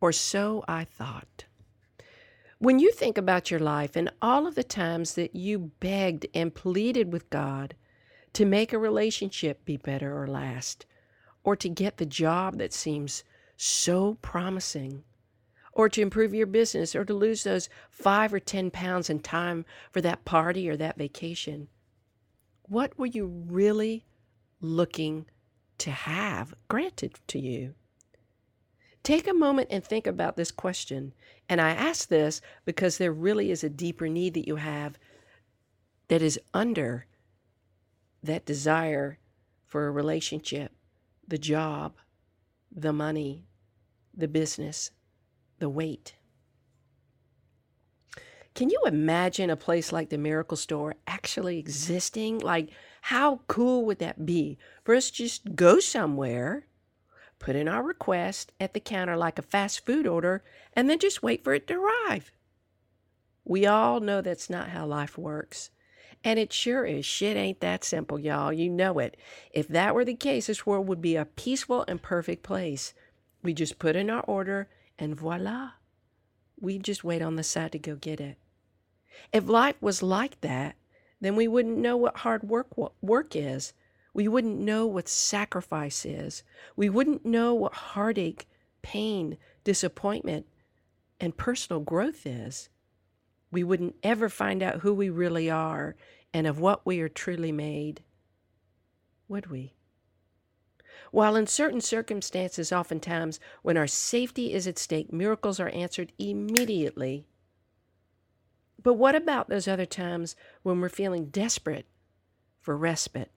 Or 0.00 0.12
so 0.12 0.64
I 0.68 0.84
thought. 0.84 1.46
When 2.60 2.78
you 2.78 2.92
think 2.92 3.18
about 3.18 3.50
your 3.50 3.58
life 3.58 3.96
and 3.96 4.12
all 4.22 4.46
of 4.46 4.54
the 4.54 4.62
times 4.62 5.14
that 5.14 5.34
you 5.34 5.72
begged 5.80 6.28
and 6.34 6.54
pleaded 6.54 7.12
with 7.12 7.30
God 7.30 7.74
to 8.34 8.44
make 8.44 8.72
a 8.72 8.78
relationship 8.78 9.64
be 9.64 9.76
better 9.76 10.16
or 10.16 10.28
last, 10.28 10.86
or 11.42 11.56
to 11.56 11.68
get 11.68 11.96
the 11.96 12.06
job 12.06 12.58
that 12.58 12.72
seems 12.72 13.24
so 13.56 14.18
promising, 14.22 15.02
or 15.72 15.88
to 15.88 16.00
improve 16.00 16.32
your 16.32 16.46
business, 16.46 16.94
or 16.94 17.04
to 17.04 17.12
lose 17.12 17.42
those 17.42 17.68
five 17.90 18.32
or 18.32 18.38
10 18.38 18.70
pounds 18.70 19.10
in 19.10 19.18
time 19.18 19.64
for 19.90 20.00
that 20.00 20.24
party 20.24 20.68
or 20.68 20.76
that 20.76 20.96
vacation, 20.96 21.66
what 22.62 22.98
were 22.98 23.06
you 23.06 23.26
really 23.26 24.04
looking 24.60 25.26
to 25.78 25.90
have 25.90 26.54
granted 26.68 27.18
to 27.28 27.38
you? 27.38 27.74
Take 29.02 29.26
a 29.26 29.34
moment 29.34 29.68
and 29.70 29.84
think 29.84 30.06
about 30.06 30.36
this 30.36 30.52
question. 30.52 31.12
And 31.48 31.60
I 31.60 31.70
ask 31.70 32.08
this 32.08 32.40
because 32.64 32.98
there 32.98 33.12
really 33.12 33.50
is 33.50 33.64
a 33.64 33.68
deeper 33.68 34.08
need 34.08 34.34
that 34.34 34.46
you 34.46 34.56
have 34.56 34.96
that 36.08 36.22
is 36.22 36.38
under 36.54 37.06
that 38.22 38.46
desire 38.46 39.18
for 39.66 39.86
a 39.86 39.90
relationship, 39.90 40.72
the 41.26 41.38
job, 41.38 41.94
the 42.70 42.92
money, 42.92 43.46
the 44.14 44.28
business, 44.28 44.90
the 45.58 45.68
weight. 45.68 46.14
Can 48.54 48.70
you 48.70 48.82
imagine 48.86 49.50
a 49.50 49.56
place 49.56 49.92
like 49.92 50.10
the 50.10 50.18
Miracle 50.18 50.56
Store 50.56 50.94
actually 51.06 51.58
existing? 51.58 52.38
Like, 52.38 52.68
how 53.02 53.40
cool 53.46 53.84
would 53.86 53.98
that 54.00 54.26
be 54.26 54.58
for 54.84 54.94
us 54.94 55.10
just 55.10 55.54
go 55.54 55.80
somewhere 55.80 56.66
put 57.42 57.56
in 57.56 57.68
our 57.68 57.82
request 57.82 58.52
at 58.60 58.72
the 58.72 58.80
counter 58.80 59.16
like 59.16 59.38
a 59.38 59.42
fast 59.42 59.84
food 59.84 60.06
order, 60.06 60.42
and 60.74 60.88
then 60.88 60.98
just 60.98 61.22
wait 61.22 61.44
for 61.44 61.52
it 61.52 61.66
to 61.66 61.74
arrive. 61.74 62.32
We 63.44 63.66
all 63.66 64.00
know 64.00 64.22
that's 64.22 64.48
not 64.48 64.70
how 64.70 64.86
life 64.86 65.18
works. 65.18 65.70
And 66.24 66.38
it 66.38 66.52
sure 66.52 66.86
is. 66.86 67.04
Shit 67.04 67.36
ain't 67.36 67.60
that 67.60 67.82
simple, 67.82 68.18
y'all. 68.18 68.52
You 68.52 68.70
know 68.70 69.00
it. 69.00 69.16
If 69.50 69.66
that 69.68 69.92
were 69.92 70.04
the 70.04 70.14
case, 70.14 70.46
this 70.46 70.64
world 70.64 70.86
would 70.86 71.02
be 71.02 71.16
a 71.16 71.24
peaceful 71.24 71.84
and 71.88 72.00
perfect 72.00 72.44
place. 72.44 72.94
We 73.42 73.52
just 73.52 73.80
put 73.80 73.96
in 73.96 74.08
our 74.08 74.22
order, 74.22 74.68
and 74.96 75.16
voila. 75.16 75.72
We 76.60 76.78
just 76.78 77.02
wait 77.02 77.22
on 77.22 77.34
the 77.34 77.42
side 77.42 77.72
to 77.72 77.78
go 77.80 77.96
get 77.96 78.20
it. 78.20 78.38
If 79.32 79.48
life 79.48 79.76
was 79.80 80.02
like 80.02 80.40
that, 80.40 80.76
then 81.20 81.36
we 81.36 81.48
wouldn't 81.48 81.78
know 81.78 81.96
what 81.96 82.18
hard 82.18 82.42
work 82.44 82.68
work 83.00 83.36
is. 83.36 83.72
We 84.14 84.28
wouldn't 84.28 84.58
know 84.58 84.86
what 84.86 85.08
sacrifice 85.08 86.04
is. 86.04 86.42
We 86.76 86.90
wouldn't 86.90 87.24
know 87.24 87.54
what 87.54 87.74
heartache, 87.74 88.46
pain, 88.82 89.38
disappointment, 89.64 90.46
and 91.18 91.36
personal 91.36 91.80
growth 91.80 92.26
is. 92.26 92.68
We 93.50 93.64
wouldn't 93.64 93.96
ever 94.02 94.28
find 94.28 94.62
out 94.62 94.80
who 94.80 94.92
we 94.92 95.08
really 95.08 95.50
are 95.50 95.94
and 96.34 96.46
of 96.46 96.58
what 96.58 96.84
we 96.84 97.00
are 97.00 97.08
truly 97.08 97.52
made. 97.52 98.02
Would 99.28 99.46
we? 99.46 99.74
While 101.10 101.36
in 101.36 101.46
certain 101.46 101.80
circumstances, 101.80 102.72
oftentimes 102.72 103.38
when 103.62 103.76
our 103.76 103.86
safety 103.86 104.52
is 104.52 104.66
at 104.66 104.78
stake, 104.78 105.12
miracles 105.12 105.60
are 105.60 105.68
answered 105.68 106.12
immediately. 106.18 107.26
But 108.82 108.94
what 108.94 109.14
about 109.14 109.48
those 109.48 109.68
other 109.68 109.86
times 109.86 110.34
when 110.62 110.80
we're 110.80 110.88
feeling 110.88 111.26
desperate 111.26 111.86
for 112.60 112.76
respite? 112.76 113.30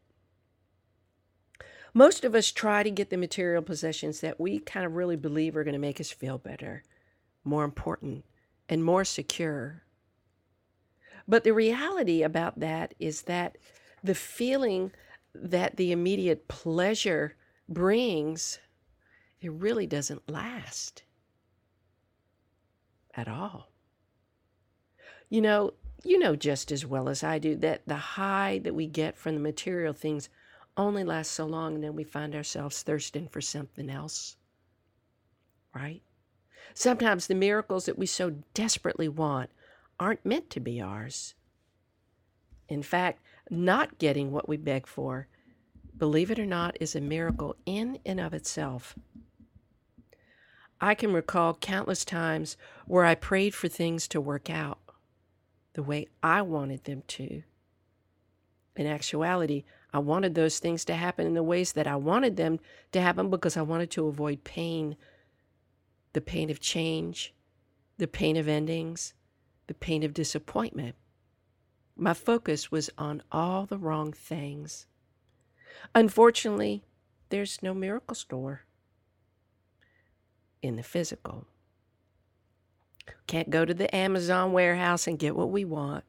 Most 1.93 2.25
of 2.25 2.35
us 2.35 2.51
try 2.51 2.83
to 2.83 2.91
get 2.91 3.09
the 3.09 3.17
material 3.17 3.61
possessions 3.61 4.19
that 4.19 4.39
we 4.39 4.59
kind 4.59 4.85
of 4.85 4.95
really 4.95 5.15
believe 5.15 5.55
are 5.55 5.63
going 5.63 5.73
to 5.73 5.79
make 5.79 6.01
us 6.01 6.11
feel 6.11 6.37
better, 6.37 6.83
more 7.43 7.63
important, 7.63 8.25
and 8.67 8.83
more 8.83 9.05
secure. 9.05 9.83
But 11.27 11.43
the 11.43 11.53
reality 11.53 12.21
about 12.21 12.59
that 12.59 12.93
is 12.99 13.23
that 13.23 13.57
the 14.03 14.15
feeling 14.15 14.91
that 15.33 15.77
the 15.77 15.91
immediate 15.91 16.47
pleasure 16.47 17.35
brings, 17.69 18.59
it 19.39 19.51
really 19.51 19.87
doesn't 19.87 20.29
last 20.29 21.03
at 23.15 23.27
all. 23.27 23.74
You 25.29 25.41
know, 25.41 25.73
you 26.03 26.19
know 26.19 26.35
just 26.35 26.71
as 26.71 26.85
well 26.85 27.09
as 27.09 27.23
I 27.23 27.39
do 27.39 27.55
that 27.57 27.81
the 27.87 27.95
high 27.95 28.59
that 28.63 28.75
we 28.75 28.87
get 28.87 29.17
from 29.17 29.33
the 29.33 29.41
material 29.41 29.93
things 29.93 30.29
only 30.77 31.03
lasts 31.03 31.33
so 31.33 31.45
long 31.45 31.75
and 31.75 31.83
then 31.83 31.95
we 31.95 32.03
find 32.03 32.35
ourselves 32.35 32.83
thirsting 32.83 33.27
for 33.27 33.41
something 33.41 33.89
else. 33.89 34.37
Right? 35.73 36.03
Sometimes 36.73 37.27
the 37.27 37.35
miracles 37.35 37.85
that 37.85 37.97
we 37.97 38.05
so 38.05 38.35
desperately 38.53 39.07
want 39.07 39.49
aren't 39.99 40.25
meant 40.25 40.49
to 40.51 40.59
be 40.59 40.81
ours. 40.81 41.33
In 42.67 42.83
fact, 42.83 43.21
not 43.49 43.97
getting 43.97 44.31
what 44.31 44.49
we 44.49 44.57
beg 44.57 44.87
for, 44.87 45.27
believe 45.97 46.31
it 46.31 46.39
or 46.39 46.45
not, 46.45 46.77
is 46.79 46.95
a 46.95 47.01
miracle 47.01 47.55
in 47.65 47.99
and 48.05 48.19
of 48.19 48.33
itself. 48.33 48.95
I 50.81 50.95
can 50.95 51.13
recall 51.13 51.53
countless 51.53 52.03
times 52.03 52.57
where 52.85 53.05
I 53.05 53.15
prayed 53.15 53.55
for 53.55 53.67
things 53.67 54.07
to 54.09 54.19
work 54.19 54.49
out 54.49 54.79
the 55.75 55.83
way 55.83 56.07
I 56.23 56.41
wanted 56.41 56.85
them 56.85 57.03
to. 57.05 57.43
In 58.77 58.87
actuality, 58.87 59.65
I 59.93 59.99
wanted 59.99 60.33
those 60.33 60.59
things 60.59 60.83
to 60.85 60.95
happen 60.95 61.27
in 61.27 61.33
the 61.33 61.43
ways 61.43 61.73
that 61.73 61.85
I 61.85 61.97
wanted 61.97 62.37
them 62.37 62.59
to 62.93 63.01
happen 63.01 63.29
because 63.29 63.55
I 63.55 63.61
wanted 63.61 63.91
to 63.91 64.07
avoid 64.07 64.43
pain 64.43 64.95
the 66.13 66.21
pain 66.21 66.49
of 66.49 66.61
change, 66.61 67.33
the 67.97 68.07
pain 68.07 68.37
of 68.37 68.47
endings, 68.47 69.13
the 69.67 69.73
pain 69.73 70.01
of 70.01 70.13
disappointment. 70.13 70.95
My 71.97 72.13
focus 72.13 72.71
was 72.71 72.89
on 72.97 73.21
all 73.33 73.65
the 73.65 73.77
wrong 73.77 74.13
things. 74.13 74.87
Unfortunately, 75.93 76.85
there's 77.29 77.61
no 77.61 77.73
miracle 77.73 78.15
store 78.15 78.61
in 80.61 80.77
the 80.77 80.83
physical. 80.83 81.47
Can't 83.27 83.49
go 83.49 83.65
to 83.65 83.73
the 83.73 83.93
Amazon 83.95 84.51
warehouse 84.51 85.07
and 85.07 85.19
get 85.19 85.35
what 85.35 85.51
we 85.51 85.65
want. 85.65 86.03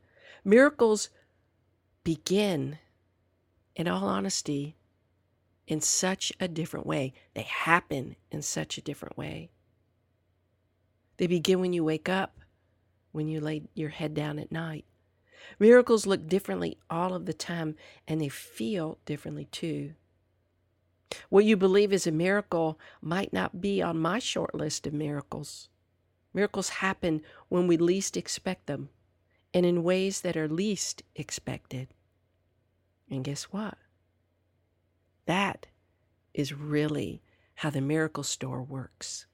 Miracles 0.45 1.09
begin 2.05 2.79
in 3.75 3.89
all 3.89 4.05
honesty, 4.05 4.77
in 5.67 5.81
such 5.81 6.33
a 6.39 6.49
different 6.49 6.87
way. 6.87 7.13
They 7.35 7.43
happen 7.43 8.17
in 8.31 8.43
such 8.43 8.79
a 8.79 8.83
different 8.83 9.19
way. 9.19 9.51
They 11.17 11.27
begin 11.27 11.61
when 11.61 11.73
you 11.73 11.85
wake 11.85 12.09
up, 12.09 12.39
when 13.13 13.29
you 13.29 13.41
lay 13.41 13.63
your 13.75 13.89
head 13.89 14.15
down 14.15 14.39
at 14.39 14.53
night. 14.53 14.85
Miracles 15.59 16.07
look 16.07 16.27
differently 16.27 16.79
all 16.91 17.15
of 17.15 17.27
the 17.27 17.33
time, 17.33 17.77
and 18.07 18.21
they 18.21 18.29
feel 18.29 18.99
differently 19.05 19.47
too. 19.47 19.95
What 21.29 21.45
you 21.45 21.57
believe 21.57 21.93
is 21.93 22.07
a 22.07 22.13
miracle 22.13 22.79
might 23.01 23.33
not 23.33 23.61
be 23.61 23.81
on 23.81 23.99
my 23.99 24.19
short 24.19 24.55
list 24.55 24.87
of 24.87 24.93
miracles. 24.93 25.69
Miracles 26.37 26.69
happen 26.69 27.23
when 27.49 27.67
we 27.67 27.79
least 27.79 28.15
expect 28.15 28.67
them 28.67 28.91
and 29.55 29.65
in 29.65 29.83
ways 29.83 30.21
that 30.21 30.37
are 30.37 30.47
least 30.47 31.03
expected. 31.15 31.89
And 33.11 33.25
guess 33.25 33.45
what? 33.45 33.79
That 35.25 35.69
is 36.35 36.53
really 36.53 37.23
how 37.55 37.71
the 37.71 37.81
miracle 37.81 38.23
store 38.23 38.63
works. 38.63 39.25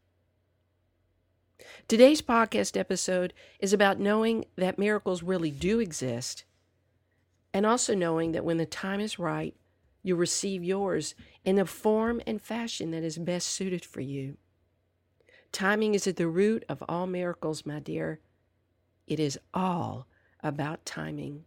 Today's 1.89 2.23
podcast 2.23 2.79
episode 2.79 3.35
is 3.59 3.73
about 3.73 3.99
knowing 3.99 4.45
that 4.55 4.79
miracles 4.79 5.25
really 5.25 5.51
do 5.51 5.81
exist 5.81 6.45
and 7.53 7.67
also 7.67 7.97
knowing 7.97 8.31
that 8.31 8.45
when 8.45 8.59
the 8.59 8.65
time 8.65 9.01
is 9.01 9.19
right, 9.19 9.57
you'll 10.05 10.19
receive 10.19 10.63
yours 10.63 11.17
in 11.45 11.57
the 11.57 11.67
form 11.67 12.21
and 12.29 12.41
fashion 12.41 12.93
that 12.93 13.03
is 13.03 13.19
best 13.19 13.49
suited 13.49 13.85
for 13.85 14.01
you. 14.01 14.37
Timing 15.53 15.95
is 15.95 16.07
at 16.07 16.17
the 16.17 16.29
root 16.29 16.65
of 16.69 16.83
all 16.89 17.07
miracles, 17.07 17.67
my 17.67 17.79
dear. 17.79 18.21
It 19.07 19.21
is 19.21 19.39
all 19.53 20.07
about 20.41 20.87
timing. 20.87 21.45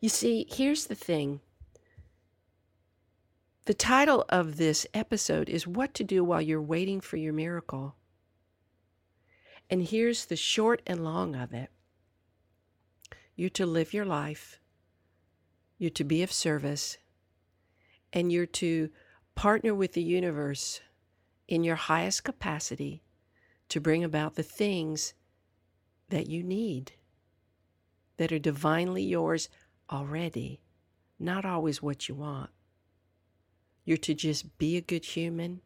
You 0.00 0.08
see, 0.08 0.46
here's 0.48 0.86
the 0.86 0.94
thing. 0.94 1.40
The 3.66 3.74
title 3.74 4.24
of 4.28 4.56
this 4.56 4.86
episode 4.94 5.48
is 5.48 5.66
What 5.66 5.94
to 5.94 6.04
Do 6.04 6.22
While 6.22 6.42
You're 6.42 6.62
Waiting 6.62 7.00
for 7.00 7.16
Your 7.16 7.32
Miracle. 7.32 7.96
And 9.68 9.82
here's 9.82 10.26
the 10.26 10.36
short 10.36 10.82
and 10.86 11.02
long 11.02 11.34
of 11.34 11.52
it 11.52 11.70
you're 13.36 13.50
to 13.50 13.66
live 13.66 13.92
your 13.92 14.04
life, 14.04 14.60
you're 15.76 15.90
to 15.90 16.04
be 16.04 16.22
of 16.22 16.30
service, 16.30 16.98
and 18.12 18.30
you're 18.30 18.46
to 18.46 18.90
partner 19.34 19.74
with 19.74 19.94
the 19.94 20.02
universe 20.02 20.80
in 21.54 21.62
your 21.62 21.76
highest 21.76 22.24
capacity 22.24 23.02
to 23.68 23.80
bring 23.80 24.02
about 24.02 24.34
the 24.34 24.42
things 24.42 25.14
that 26.08 26.26
you 26.28 26.42
need 26.42 26.92
that 28.16 28.32
are 28.32 28.38
divinely 28.40 29.02
yours 29.02 29.48
already, 29.90 30.60
not 31.18 31.44
always 31.44 31.80
what 31.80 32.08
you 32.08 32.14
want. 32.14 32.50
You're 33.84 33.96
to 33.98 34.14
just 34.14 34.58
be 34.58 34.76
a 34.76 34.80
good 34.80 35.04
human, 35.04 35.60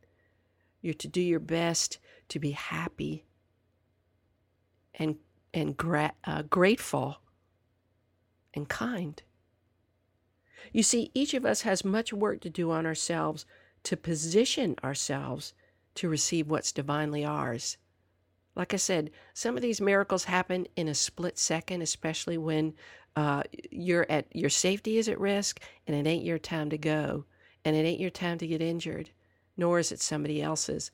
You're 0.81 0.95
to 0.95 1.09
do 1.09 1.21
your 1.21 1.41
best 1.41 1.99
to 2.29 2.39
be 2.39 2.53
happy 2.53 3.25
and 4.95 5.17
and 5.55 5.77
gra- 5.77 6.13
uh, 6.25 6.43
grateful 6.43 7.17
and 8.53 8.69
kind. 8.69 9.23
You 10.73 10.83
see, 10.83 11.11
each 11.15 11.33
of 11.33 11.47
us 11.47 11.63
has 11.63 11.85
much 11.85 12.13
work 12.13 12.41
to 12.43 12.51
do 12.51 12.71
on 12.71 12.85
ourselves 12.85 13.47
to 13.85 13.97
position 13.97 14.77
ourselves 14.85 15.55
to 15.99 16.09
receive 16.09 16.49
what's 16.49 16.73
divinely 16.73 17.25
ours. 17.25 17.77
Like 18.55 18.75
I 18.75 18.77
said, 18.77 19.11
some 19.35 19.57
of 19.57 19.63
these 19.63 19.81
miracles 19.81 20.25
happen 20.25 20.67
in 20.77 20.89
a 20.89 20.95
split 20.95 21.39
second, 21.39 21.83
especially 21.83 22.39
when 22.39 22.75
uh, 23.17 23.43
you're 23.71 24.07
at 24.09 24.27
your 24.35 24.51
safety 24.51 24.99
is 24.99 25.09
at 25.09 25.21
risk 25.21 25.61
and 25.87 25.97
it 25.97 26.09
ain't 26.09 26.25
your 26.25 26.39
time 26.39 26.71
to 26.71 26.79
go 26.79 27.25
and 27.65 27.77
it 27.77 27.81
ain't 27.81 28.01
your 28.01 28.11
time 28.11 28.39
to 28.39 28.47
get 28.47 28.63
injured, 28.63 29.11
nor 29.57 29.79
is 29.79 29.93
it 29.93 30.01
somebody 30.01 30.41
else's. 30.41 30.91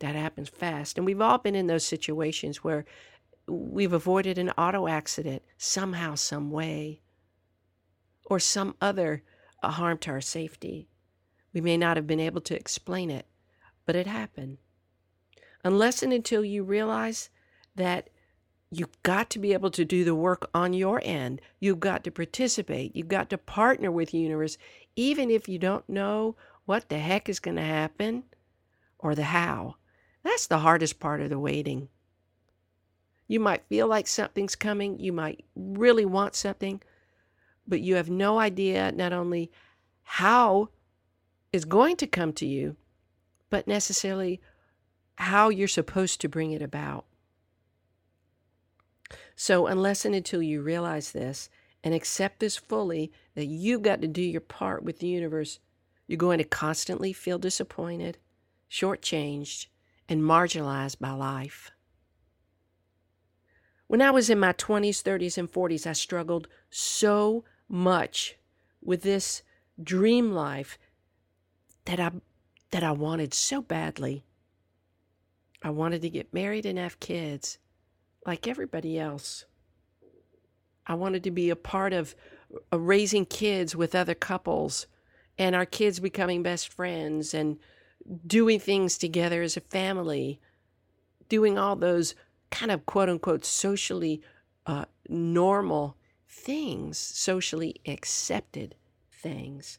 That 0.00 0.14
happens 0.14 0.50
fast. 0.50 0.98
And 0.98 1.06
we've 1.06 1.20
all 1.20 1.38
been 1.38 1.54
in 1.54 1.66
those 1.66 1.84
situations 1.84 2.62
where 2.62 2.84
we've 3.48 3.94
avoided 3.94 4.36
an 4.36 4.50
auto 4.50 4.86
accident 4.88 5.42
somehow, 5.56 6.14
some 6.14 6.50
way, 6.50 7.00
or 8.26 8.38
some 8.38 8.74
other 8.80 9.22
uh, 9.62 9.70
harm 9.70 9.96
to 9.98 10.10
our 10.10 10.20
safety. 10.20 10.88
We 11.54 11.60
may 11.62 11.78
not 11.78 11.96
have 11.96 12.06
been 12.06 12.20
able 12.20 12.42
to 12.42 12.56
explain 12.56 13.10
it, 13.10 13.26
but 13.86 13.96
it 13.96 14.06
happened. 14.06 14.58
Unless 15.64 16.02
and 16.02 16.12
until 16.12 16.44
you 16.44 16.62
realize 16.62 17.30
that 17.74 18.10
you've 18.70 19.02
got 19.02 19.30
to 19.30 19.38
be 19.38 19.52
able 19.52 19.70
to 19.70 19.84
do 19.84 20.04
the 20.04 20.14
work 20.14 20.50
on 20.52 20.72
your 20.72 21.00
end, 21.04 21.40
you've 21.60 21.80
got 21.80 22.04
to 22.04 22.10
participate, 22.10 22.94
you've 22.94 23.08
got 23.08 23.30
to 23.30 23.38
partner 23.38 23.90
with 23.90 24.10
the 24.10 24.18
universe, 24.18 24.58
even 24.96 25.30
if 25.30 25.48
you 25.48 25.58
don't 25.58 25.88
know 25.88 26.36
what 26.64 26.88
the 26.88 26.98
heck 26.98 27.28
is 27.28 27.40
going 27.40 27.56
to 27.56 27.62
happen 27.62 28.24
or 28.98 29.14
the 29.14 29.24
how. 29.24 29.76
That's 30.24 30.48
the 30.48 30.58
hardest 30.58 30.98
part 30.98 31.20
of 31.20 31.30
the 31.30 31.38
waiting. 31.38 31.88
You 33.28 33.40
might 33.40 33.68
feel 33.68 33.86
like 33.86 34.06
something's 34.06 34.56
coming, 34.56 34.98
you 34.98 35.12
might 35.12 35.44
really 35.54 36.04
want 36.04 36.34
something, 36.34 36.80
but 37.66 37.80
you 37.80 37.96
have 37.96 38.10
no 38.10 38.38
idea 38.38 38.92
not 38.92 39.12
only 39.12 39.50
how 40.02 40.68
is 41.52 41.64
going 41.64 41.96
to 41.96 42.06
come 42.06 42.32
to 42.34 42.46
you, 42.46 42.76
but 43.50 43.66
necessarily 43.66 44.40
how 45.16 45.48
you're 45.48 45.68
supposed 45.68 46.20
to 46.20 46.28
bring 46.28 46.52
it 46.52 46.62
about. 46.62 47.06
So, 49.34 49.66
unless 49.66 50.04
and 50.04 50.14
until 50.14 50.42
you 50.42 50.62
realize 50.62 51.12
this 51.12 51.48
and 51.84 51.94
accept 51.94 52.40
this 52.40 52.56
fully, 52.56 53.12
that 53.34 53.46
you've 53.46 53.82
got 53.82 54.00
to 54.00 54.08
do 54.08 54.22
your 54.22 54.40
part 54.40 54.82
with 54.82 54.98
the 54.98 55.06
universe, 55.06 55.60
you're 56.06 56.16
going 56.16 56.38
to 56.38 56.44
constantly 56.44 57.12
feel 57.12 57.38
disappointed, 57.38 58.18
shortchanged, 58.70 59.66
and 60.08 60.22
marginalized 60.22 60.98
by 60.98 61.10
life. 61.10 61.70
When 63.86 64.02
I 64.02 64.10
was 64.10 64.30
in 64.30 64.40
my 64.40 64.52
20s, 64.52 65.02
30s, 65.02 65.38
and 65.38 65.50
40s, 65.50 65.86
I 65.86 65.92
struggled 65.92 66.48
so 66.70 67.44
much 67.68 68.36
with 68.82 69.02
this 69.02 69.42
dream 69.82 70.32
life 70.32 70.78
that 71.84 72.00
I 72.00 72.10
that 72.70 72.82
I 72.82 72.92
wanted 72.92 73.32
so 73.34 73.62
badly. 73.62 74.24
I 75.62 75.70
wanted 75.70 76.02
to 76.02 76.10
get 76.10 76.34
married 76.34 76.66
and 76.66 76.78
have 76.78 77.00
kids 77.00 77.58
like 78.26 78.46
everybody 78.46 78.98
else. 78.98 79.44
I 80.86 80.94
wanted 80.94 81.24
to 81.24 81.30
be 81.30 81.50
a 81.50 81.56
part 81.56 81.92
of 81.92 82.14
uh, 82.72 82.78
raising 82.78 83.26
kids 83.26 83.74
with 83.74 83.94
other 83.94 84.14
couples 84.14 84.86
and 85.38 85.54
our 85.54 85.66
kids 85.66 86.00
becoming 86.00 86.42
best 86.42 86.72
friends 86.72 87.34
and 87.34 87.58
doing 88.26 88.60
things 88.60 88.98
together 88.98 89.42
as 89.42 89.56
a 89.56 89.60
family, 89.60 90.40
doing 91.28 91.58
all 91.58 91.76
those 91.76 92.14
kind 92.50 92.70
of 92.70 92.86
quote 92.86 93.08
unquote 93.08 93.44
socially 93.44 94.22
uh, 94.66 94.84
normal 95.08 95.96
things, 96.28 96.98
socially 96.98 97.76
accepted 97.86 98.74
things. 99.10 99.78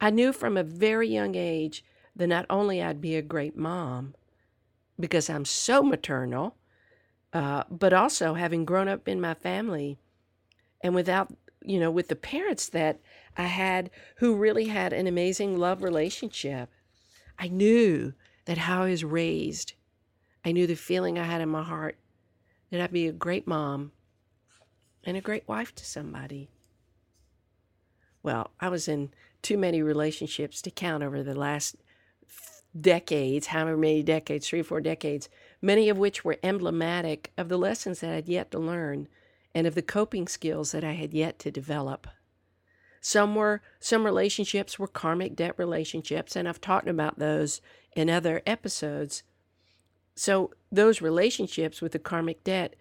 I 0.00 0.10
knew 0.10 0.32
from 0.32 0.56
a 0.56 0.62
very 0.62 1.08
young 1.08 1.34
age 1.34 1.84
that 2.14 2.26
not 2.26 2.46
only 2.48 2.82
I'd 2.82 3.00
be 3.00 3.16
a 3.16 3.22
great 3.22 3.56
mom, 3.56 4.14
because 4.98 5.28
I'm 5.28 5.44
so 5.44 5.82
maternal, 5.82 6.56
uh, 7.32 7.64
but 7.70 7.92
also 7.92 8.34
having 8.34 8.64
grown 8.64 8.88
up 8.88 9.08
in 9.08 9.20
my 9.20 9.34
family 9.34 9.98
and 10.80 10.94
without, 10.94 11.34
you 11.62 11.78
know, 11.78 11.90
with 11.90 12.08
the 12.08 12.16
parents 12.16 12.68
that 12.70 13.00
I 13.36 13.44
had 13.44 13.90
who 14.16 14.36
really 14.36 14.66
had 14.66 14.92
an 14.92 15.06
amazing 15.06 15.58
love 15.58 15.82
relationship. 15.82 16.70
I 17.38 17.48
knew 17.48 18.14
that 18.46 18.58
how 18.58 18.84
I 18.84 18.90
was 18.90 19.04
raised, 19.04 19.74
I 20.44 20.52
knew 20.52 20.66
the 20.66 20.76
feeling 20.76 21.18
I 21.18 21.24
had 21.24 21.40
in 21.40 21.48
my 21.48 21.62
heart 21.62 21.98
that 22.70 22.80
I'd 22.80 22.92
be 22.92 23.08
a 23.08 23.12
great 23.12 23.46
mom 23.46 23.92
and 25.04 25.16
a 25.16 25.20
great 25.20 25.46
wife 25.46 25.74
to 25.74 25.84
somebody. 25.84 26.48
Well, 28.22 28.50
I 28.60 28.68
was 28.68 28.88
in 28.88 29.10
too 29.46 29.56
many 29.56 29.80
relationships 29.80 30.60
to 30.60 30.72
count 30.72 31.04
over 31.04 31.22
the 31.22 31.32
last 31.32 31.76
decades, 32.78 33.46
however 33.46 33.76
many 33.76 34.02
decades, 34.02 34.48
three 34.48 34.58
or 34.58 34.64
four 34.64 34.80
decades, 34.80 35.28
many 35.62 35.88
of 35.88 35.96
which 35.96 36.24
were 36.24 36.36
emblematic 36.42 37.32
of 37.38 37.48
the 37.48 37.56
lessons 37.56 38.00
that 38.00 38.10
I 38.10 38.14
had 38.14 38.28
yet 38.28 38.50
to 38.50 38.58
learn 38.58 39.06
and 39.54 39.64
of 39.64 39.76
the 39.76 39.82
coping 39.82 40.26
skills 40.26 40.72
that 40.72 40.82
I 40.82 40.94
had 40.94 41.14
yet 41.14 41.38
to 41.38 41.52
develop. 41.52 42.08
Some 43.00 43.36
were 43.36 43.62
some 43.78 44.04
relationships 44.04 44.80
were 44.80 44.88
karmic 44.88 45.36
debt 45.36 45.54
relationships, 45.56 46.34
and 46.34 46.48
I've 46.48 46.60
talked 46.60 46.88
about 46.88 47.20
those 47.20 47.60
in 47.94 48.10
other 48.10 48.42
episodes. 48.46 49.22
So 50.16 50.50
those 50.72 51.00
relationships 51.00 51.80
with 51.80 51.92
the 51.92 52.00
karmic 52.00 52.42
debt 52.42 52.74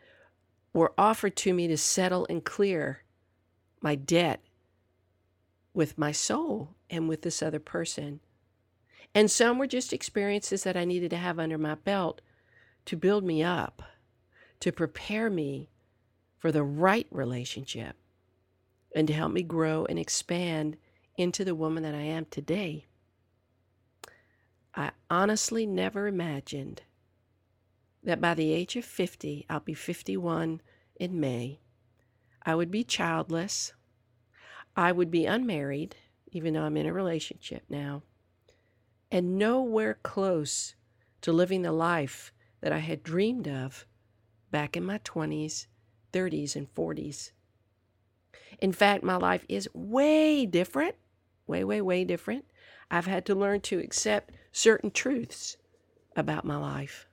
were 0.73 0.93
offered 0.97 1.35
to 1.37 1.53
me 1.53 1.67
to 1.67 1.77
settle 1.77 2.25
and 2.27 2.43
clear 2.43 3.03
my 3.81 3.93
debt 3.93 4.41
with 5.75 5.97
my 5.97 6.11
soul 6.11 6.75
and 6.89 7.09
with 7.09 7.21
this 7.21 7.43
other 7.43 7.59
person. 7.59 8.21
And 9.13 9.29
some 9.29 9.59
were 9.59 9.67
just 9.67 9.93
experiences 9.93 10.63
that 10.63 10.77
I 10.77 10.85
needed 10.85 11.09
to 11.11 11.17
have 11.17 11.37
under 11.37 11.57
my 11.57 11.75
belt 11.75 12.21
to 12.85 12.95
build 12.95 13.23
me 13.23 13.43
up, 13.43 13.83
to 14.61 14.71
prepare 14.71 15.29
me 15.29 15.69
for 16.37 16.51
the 16.51 16.63
right 16.63 17.07
relationship, 17.11 17.95
and 18.95 19.07
to 19.07 19.13
help 19.13 19.31
me 19.31 19.43
grow 19.43 19.85
and 19.85 19.99
expand 19.99 20.77
into 21.17 21.43
the 21.43 21.55
woman 21.55 21.83
that 21.83 21.95
I 21.95 22.01
am 22.01 22.25
today. 22.25 22.85
I 24.73 24.91
honestly 25.09 25.65
never 25.65 26.07
imagined 26.07 26.81
that 28.03 28.21
by 28.21 28.33
the 28.33 28.53
age 28.53 28.75
of 28.75 28.85
50, 28.85 29.45
I'll 29.49 29.59
be 29.59 29.73
51 29.73 30.61
in 30.97 31.19
May, 31.19 31.59
I 32.45 32.53
would 32.53 32.69
be 32.69 32.83
childless, 32.83 33.73
I 34.75 34.91
would 34.91 35.09
be 35.09 35.25
unmarried, 35.25 35.95
even 36.31 36.53
though 36.53 36.63
I'm 36.63 36.77
in 36.77 36.85
a 36.85 36.93
relationship 36.93 37.63
now 37.69 38.03
and 39.11 39.37
nowhere 39.37 39.97
close 40.03 40.75
to 41.21 41.31
living 41.31 41.61
the 41.61 41.71
life 41.71 42.33
that 42.61 42.71
I 42.71 42.79
had 42.79 43.03
dreamed 43.03 43.47
of 43.47 43.85
back 44.51 44.75
in 44.75 44.83
my 44.83 44.97
20s, 44.99 45.67
30s, 46.11 46.55
and 46.55 46.73
40s. 46.73 47.31
In 48.59 48.71
fact, 48.71 49.03
my 49.03 49.15
life 49.15 49.45
is 49.47 49.69
way 49.73 50.45
different, 50.45 50.95
way, 51.47 51.63
way, 51.63 51.81
way 51.81 52.03
different. 52.03 52.45
I've 52.89 53.05
had 53.05 53.25
to 53.27 53.35
learn 53.35 53.61
to 53.61 53.79
accept 53.79 54.33
certain 54.51 54.91
truths 54.91 55.57
about 56.15 56.45
my 56.45 56.57
life. 56.57 57.07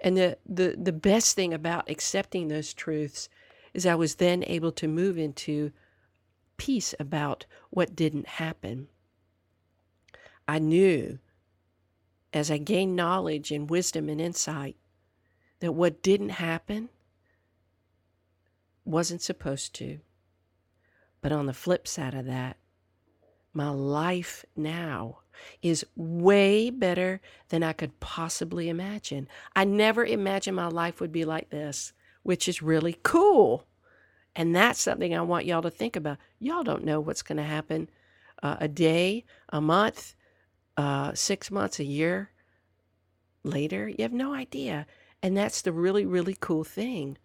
And 0.00 0.16
the, 0.16 0.38
the, 0.44 0.76
the 0.80 0.92
best 0.92 1.34
thing 1.34 1.52
about 1.52 1.90
accepting 1.90 2.48
those 2.48 2.74
truths 2.74 3.28
is 3.74 3.86
I 3.86 3.94
was 3.94 4.16
then 4.16 4.44
able 4.46 4.72
to 4.72 4.88
move 4.88 5.18
into 5.18 5.72
peace 6.62 6.94
about 7.00 7.44
what 7.70 7.96
didn't 7.96 8.28
happen. 8.28 8.86
I 10.46 10.60
knew 10.60 11.18
as 12.32 12.52
I 12.52 12.58
gained 12.58 12.94
knowledge 12.94 13.50
and 13.50 13.68
wisdom 13.68 14.08
and 14.08 14.20
insight 14.20 14.76
that 15.58 15.72
what 15.72 16.04
didn't 16.04 16.28
happen 16.28 16.88
wasn't 18.84 19.22
supposed 19.22 19.74
to. 19.74 19.98
But 21.20 21.32
on 21.32 21.46
the 21.46 21.52
flip 21.52 21.88
side 21.88 22.14
of 22.14 22.26
that, 22.26 22.58
my 23.52 23.70
life 23.70 24.44
now 24.54 25.18
is 25.62 25.84
way 25.96 26.70
better 26.70 27.20
than 27.48 27.64
I 27.64 27.72
could 27.72 27.98
possibly 27.98 28.68
imagine. 28.68 29.26
I 29.56 29.64
never 29.64 30.04
imagined 30.04 30.54
my 30.54 30.68
life 30.68 31.00
would 31.00 31.10
be 31.10 31.24
like 31.24 31.50
this, 31.50 31.92
which 32.22 32.46
is 32.46 32.62
really 32.62 33.00
cool. 33.02 33.66
And 34.34 34.54
that's 34.54 34.80
something 34.80 35.14
I 35.14 35.22
want 35.22 35.46
y'all 35.46 35.62
to 35.62 35.70
think 35.70 35.96
about. 35.96 36.18
Y'all 36.38 36.62
don't 36.62 36.84
know 36.84 37.00
what's 37.00 37.22
going 37.22 37.36
to 37.36 37.44
happen 37.44 37.90
uh, 38.42 38.56
a 38.60 38.68
day, 38.68 39.24
a 39.50 39.60
month, 39.60 40.14
uh, 40.76 41.12
six 41.14 41.50
months, 41.50 41.78
a 41.78 41.84
year 41.84 42.30
later. 43.44 43.88
You 43.88 44.02
have 44.02 44.12
no 44.12 44.32
idea. 44.32 44.86
And 45.22 45.36
that's 45.36 45.62
the 45.62 45.72
really, 45.72 46.06
really 46.06 46.36
cool 46.40 46.64
thing. 46.64 47.18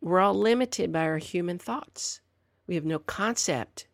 We're 0.00 0.20
all 0.20 0.34
limited 0.34 0.92
by 0.92 1.04
our 1.04 1.18
human 1.18 1.58
thoughts. 1.58 2.20
We 2.66 2.74
have 2.74 2.84
no 2.84 2.98
concept 2.98 3.86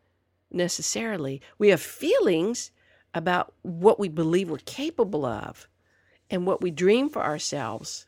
necessarily. 0.51 1.41
We 1.59 1.69
have 1.69 1.81
feelings, 1.81 2.73
about 3.15 3.53
what 3.63 3.99
we 3.99 4.09
believe 4.09 4.51
we're 4.51 4.59
capable 4.59 5.25
of 5.25 5.69
and 6.31 6.47
what 6.47 6.61
we 6.61 6.71
dream 6.71 7.09
for 7.09 7.23
ourselves. 7.23 8.07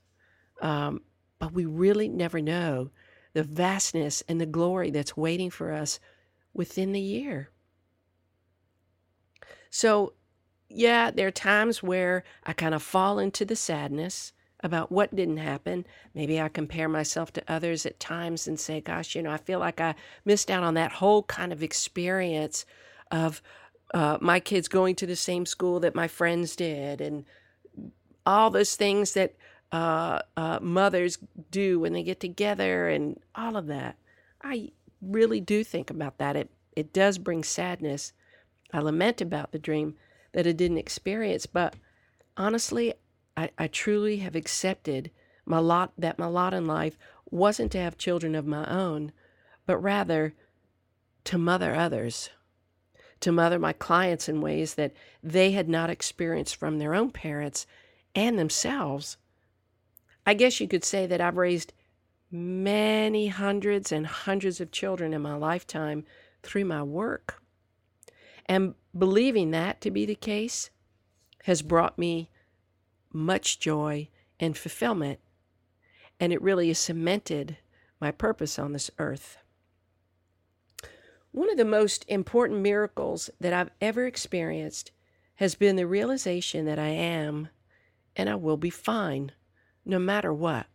Um, 0.61 1.03
but 1.39 1.53
we 1.53 1.65
really 1.65 2.09
never 2.09 2.41
know 2.41 2.91
the 3.33 3.43
vastness 3.43 4.23
and 4.29 4.40
the 4.40 4.47
glory 4.47 4.90
that's 4.90 5.16
waiting 5.16 5.51
for 5.51 5.73
us 5.73 6.01
within 6.53 6.93
the 6.93 7.01
year. 7.01 7.51
So, 9.71 10.14
yeah, 10.69 11.11
there 11.11 11.29
are 11.29 11.33
times 11.33 11.83
where 11.83 12.25
I 12.45 12.53
kind 12.53 12.75
of 12.75 12.83
fall 12.83 13.19
into 13.19 13.45
the 13.45 13.57
sadness 13.57 14.33
about 14.62 14.93
what 14.93 15.14
didn't 15.14 15.38
happen. 15.38 15.87
Maybe 16.14 16.40
I 16.40 16.49
compare 16.49 16.88
myself 16.88 17.33
to 17.33 17.43
others 17.49 17.87
at 17.87 17.99
times 18.01 18.47
and 18.47 18.59
say, 18.59 18.81
gosh, 18.81 19.14
you 19.14 19.23
know, 19.23 19.31
I 19.31 19.38
feel 19.38 19.59
like 19.59 19.81
I 19.81 19.95
missed 20.25 20.51
out 20.51 20.62
on 20.62 20.75
that 20.75 20.93
whole 20.93 21.23
kind 21.25 21.53
of 21.53 21.62
experience 21.62 22.66
of 23.11 23.43
uh, 23.95 24.19
my 24.21 24.38
kids 24.38 24.69
going 24.69 24.95
to 24.97 25.07
the 25.07 25.16
same 25.16 25.47
school 25.47 25.81
that 25.81 25.95
my 25.95 26.09
friends 26.09 26.55
did 26.55 27.01
and 27.01 27.25
all 28.27 28.51
those 28.51 28.77
things 28.77 29.14
that 29.14 29.35
uh, 29.73 30.21
uh, 30.37 30.59
mothers 30.61 31.19
do 31.51 31.79
when 31.81 31.93
they 31.93 32.03
get 32.03 32.21
together 32.21 32.89
and 32.89 33.21
all 33.35 33.57
of 33.57 33.67
that. 33.69 33.97
I 34.43 34.73
really 35.01 35.41
do 35.41 35.63
think 35.65 35.91
about 35.91 36.19
that. 36.19 36.37
It, 36.37 36.51
it 36.75 36.93
does 36.93 37.19
bring 37.19 37.45
sadness. 37.45 38.13
I 38.73 38.81
lament 38.81 39.21
about 39.21 39.53
the 39.53 39.59
dream 39.59 39.97
that 40.33 40.47
I 40.47 40.53
didn't 40.53 40.79
experience, 40.79 41.47
but 41.47 41.75
honestly, 42.37 42.95
I, 43.37 43.51
I 43.59 43.67
truly 43.67 44.19
have 44.19 44.37
accepted 44.37 45.11
my 45.45 45.59
lot 45.59 45.93
that 45.99 46.19
my 46.19 46.27
lot 46.27 46.55
in 46.55 46.67
life 46.67 46.97
wasn't 47.31 47.73
to 47.73 47.79
have 47.79 47.99
children 47.99 48.35
of 48.35 48.47
my 48.47 48.65
own, 48.71 49.13
but 49.67 49.79
rather 49.79 50.35
to 51.25 51.39
mother 51.39 51.75
others, 51.75 52.31
to 53.21 53.33
mother 53.33 53.59
my 53.59 53.73
clients 53.73 54.29
in 54.29 54.41
ways 54.41 54.75
that 54.75 54.93
they 55.23 55.53
had 55.53 55.69
not 55.69 55.91
experienced 55.91 56.57
from 56.57 56.79
their 56.79 56.95
own 56.95 57.11
parents 57.11 57.67
and 58.15 58.39
themselves. 58.39 59.17
I 60.31 60.35
guess 60.35 60.61
you 60.61 60.69
could 60.69 60.85
say 60.85 61.07
that 61.07 61.21
I've 61.21 61.37
raised 61.37 61.73
many 62.31 63.27
hundreds 63.27 63.90
and 63.90 64.07
hundreds 64.07 64.61
of 64.61 64.71
children 64.71 65.12
in 65.12 65.23
my 65.23 65.35
lifetime 65.35 66.05
through 66.45 66.66
my 66.66 66.85
work. 66.85 67.43
And 68.47 68.75
believing 68.97 69.51
that 69.51 69.81
to 69.81 69.90
be 69.90 70.07
the 70.07 70.14
case 70.14 70.71
has 71.47 71.62
brought 71.62 71.99
me 71.99 72.31
much 73.12 73.59
joy 73.59 74.09
and 74.38 74.57
fulfillment. 74.57 75.19
And 76.21 76.33
it 76.33 76.40
really 76.40 76.69
has 76.69 76.79
cemented 76.79 77.57
my 78.01 78.12
purpose 78.12 78.57
on 78.57 78.73
this 78.73 78.88
earth. 79.01 79.38
One 81.33 81.51
of 81.51 81.57
the 81.57 81.64
most 81.64 82.05
important 82.07 82.61
miracles 82.61 83.31
that 83.40 83.53
I've 83.53 83.73
ever 83.81 84.07
experienced 84.07 84.93
has 85.35 85.57
been 85.57 85.75
the 85.75 85.88
realization 85.88 86.66
that 86.66 86.79
I 86.79 86.90
am 86.90 87.49
and 88.14 88.31
I 88.31 88.37
will 88.37 88.57
be 88.57 88.71
fine 88.71 89.33
no 89.85 89.99
matter 89.99 90.33
what. 90.33 90.66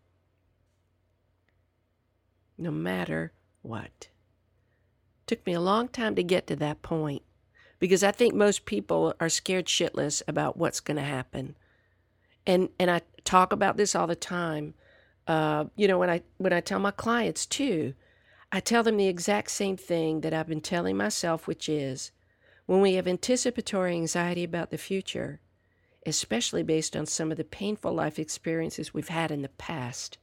No 2.58 2.72
matter 2.72 3.34
what. 3.62 4.10
Took 5.28 5.46
me 5.46 5.54
a 5.54 5.60
long 5.60 5.88
time 5.88 6.16
to 6.16 6.24
get 6.24 6.48
to 6.48 6.56
that 6.58 6.82
point 6.82 7.24
because 7.80 8.04
I 8.04 8.12
think 8.12 8.34
most 8.34 8.66
people 8.66 9.14
are 9.20 9.30
scared 9.30 9.66
shitless 9.66 10.22
about 10.28 10.58
what's 10.58 10.80
going 10.80 10.98
to 10.98 11.04
happen 11.04 11.56
and 12.46 12.70
and 12.80 12.92
I 12.92 13.02
talk 13.24 13.52
about 13.54 13.78
this 13.78 13.96
all 13.96 14.08
the 14.08 14.16
time. 14.16 14.74
Uh, 15.28 15.66
you 15.76 15.88
know, 15.88 15.98
when 15.98 16.10
I 16.10 16.22
when 16.38 16.54
I 16.54 16.62
tell 16.62 16.80
my 16.80 16.92
clients 16.92 17.46
too, 17.46 17.94
I 18.52 18.60
tell 18.60 18.84
them 18.84 18.98
the 18.98 19.08
exact 19.08 19.52
same 19.52 19.78
thing 19.78 20.22
that 20.22 20.34
I've 20.34 20.48
been 20.48 20.62
telling 20.62 20.98
myself, 20.98 21.48
which 21.48 21.68
is 21.68 22.12
when 22.66 22.82
we 22.82 22.94
have 22.96 23.08
anticipatory 23.08 23.94
anxiety 23.94 24.44
about 24.44 24.72
the 24.72 24.78
future, 24.78 25.40
especially 26.06 26.64
based 26.64 26.96
on 26.96 27.06
some 27.06 27.32
of 27.32 27.38
the 27.38 27.44
painful 27.44 27.94
life 27.94 28.20
experiences 28.20 28.94
we've 28.94 29.10
had 29.10 29.32
in 29.32 29.42
the 29.42 29.50
past, 29.50 30.18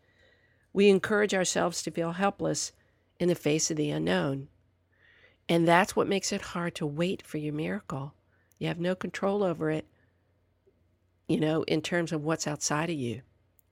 we 0.73 0.89
encourage 0.89 1.35
ourselves 1.35 1.83
to 1.83 1.91
feel 1.91 2.13
helpless 2.13 2.73
in 3.19 3.29
the 3.29 3.35
face 3.35 3.71
of 3.71 3.77
the 3.77 3.91
unknown. 3.91 4.49
And 5.49 5.67
that's 5.67 5.95
what 5.95 6.09
makes 6.09 6.33
it 6.33 6.41
hard 6.43 6.75
to 6.77 6.87
wait 6.87 7.27
for 7.27 7.39
your 7.39 7.53
miracle. 7.53 8.15
You 8.59 8.69
have 8.69 8.79
no 8.81 8.95
control 8.95 9.43
over 9.43 9.71
it 9.71 9.87
you 11.33 11.41
know, 11.41 11.63
in 11.63 11.81
terms 11.81 12.13
of 12.13 12.23
what's 12.23 12.47
outside 12.47 12.91
of 12.91 12.97
you. 12.97 13.23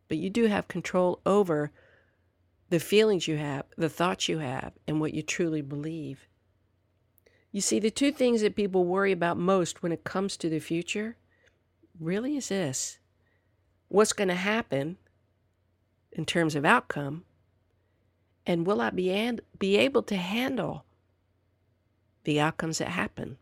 But 0.09 0.17
you 0.17 0.31
do 0.31 0.47
have 0.47 0.67
control 0.67 1.21
over 1.27 1.71
the 2.71 2.81
feelings 2.81 3.29
you 3.29 3.37
have, 3.37 3.65
the 3.77 3.91
thoughts 3.91 4.29
you 4.29 4.39
have, 4.39 4.73
and 4.89 4.99
what 4.99 5.13
you 5.13 5.23
truly 5.23 5.61
believe. 5.61 6.27
You 7.53 7.61
see, 7.61 7.79
the 7.79 7.91
two 7.91 8.13
things 8.13 8.41
that 8.41 8.57
people 8.57 8.85
worry 8.87 9.13
about 9.13 9.37
most 9.37 9.83
when 9.83 9.93
it 9.93 10.05
comes 10.05 10.39
to 10.39 10.49
the 10.49 10.59
future 10.61 11.17
really 12.01 12.37
is 12.37 12.49
this 12.49 12.99
what's 13.89 14.13
going 14.13 14.29
to 14.29 14.35
happen 14.35 14.97
in 16.13 16.25
terms 16.25 16.55
of 16.55 16.65
outcome, 16.65 17.25
and 18.47 18.67
will 18.67 18.81
I 18.81 18.91
be, 18.91 19.11
and, 19.11 19.41
be 19.59 19.77
able 19.77 20.03
to 20.05 20.17
handle 20.17 20.85
the 22.25 22.41
outcomes 22.41 22.79
that 22.79 22.89
happen? 22.89 23.37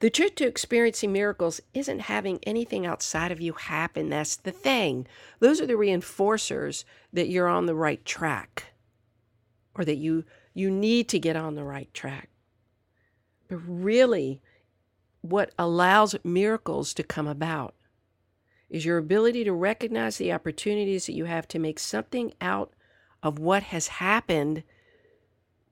The 0.00 0.10
trick 0.10 0.36
to 0.36 0.46
experiencing 0.46 1.12
miracles 1.12 1.60
isn't 1.74 2.00
having 2.00 2.38
anything 2.44 2.86
outside 2.86 3.32
of 3.32 3.40
you 3.40 3.54
happen. 3.54 4.10
That's 4.10 4.36
the 4.36 4.52
thing. 4.52 5.06
Those 5.40 5.60
are 5.60 5.66
the 5.66 5.72
reinforcers 5.72 6.84
that 7.12 7.28
you're 7.28 7.48
on 7.48 7.66
the 7.66 7.74
right 7.74 8.04
track 8.04 8.72
or 9.74 9.84
that 9.84 9.96
you 9.96 10.24
you 10.54 10.70
need 10.70 11.08
to 11.08 11.18
get 11.18 11.36
on 11.36 11.54
the 11.54 11.64
right 11.64 11.92
track. 11.92 12.28
But 13.48 13.58
really 13.66 14.40
what 15.20 15.52
allows 15.58 16.16
miracles 16.24 16.94
to 16.94 17.02
come 17.02 17.26
about 17.26 17.74
is 18.70 18.84
your 18.84 18.98
ability 18.98 19.44
to 19.44 19.52
recognize 19.52 20.18
the 20.18 20.32
opportunities 20.32 21.06
that 21.06 21.14
you 21.14 21.24
have 21.24 21.48
to 21.48 21.58
make 21.58 21.78
something 21.78 22.32
out 22.40 22.72
of 23.22 23.38
what 23.38 23.64
has 23.64 23.88
happened 23.88 24.62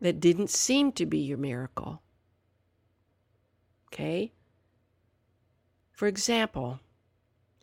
that 0.01 0.21
didn't 0.21 0.51
seem 0.51 0.93
to 0.93 1.07
be 1.07 1.19
your 1.19 1.39
miracle. 1.39 2.03
Okay? 3.93 4.33
For 5.93 6.07
example, 6.09 6.81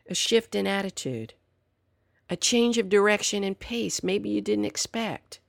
a 0.09 0.15
shift 0.15 0.55
in 0.55 0.65
attitude, 0.65 1.33
a 2.29 2.35
change 2.35 2.77
of 2.77 2.89
direction 2.89 3.43
and 3.43 3.59
pace 3.59 4.03
maybe 4.03 4.29
you 4.29 4.41
didn't 4.41 4.65
expect, 4.65 5.39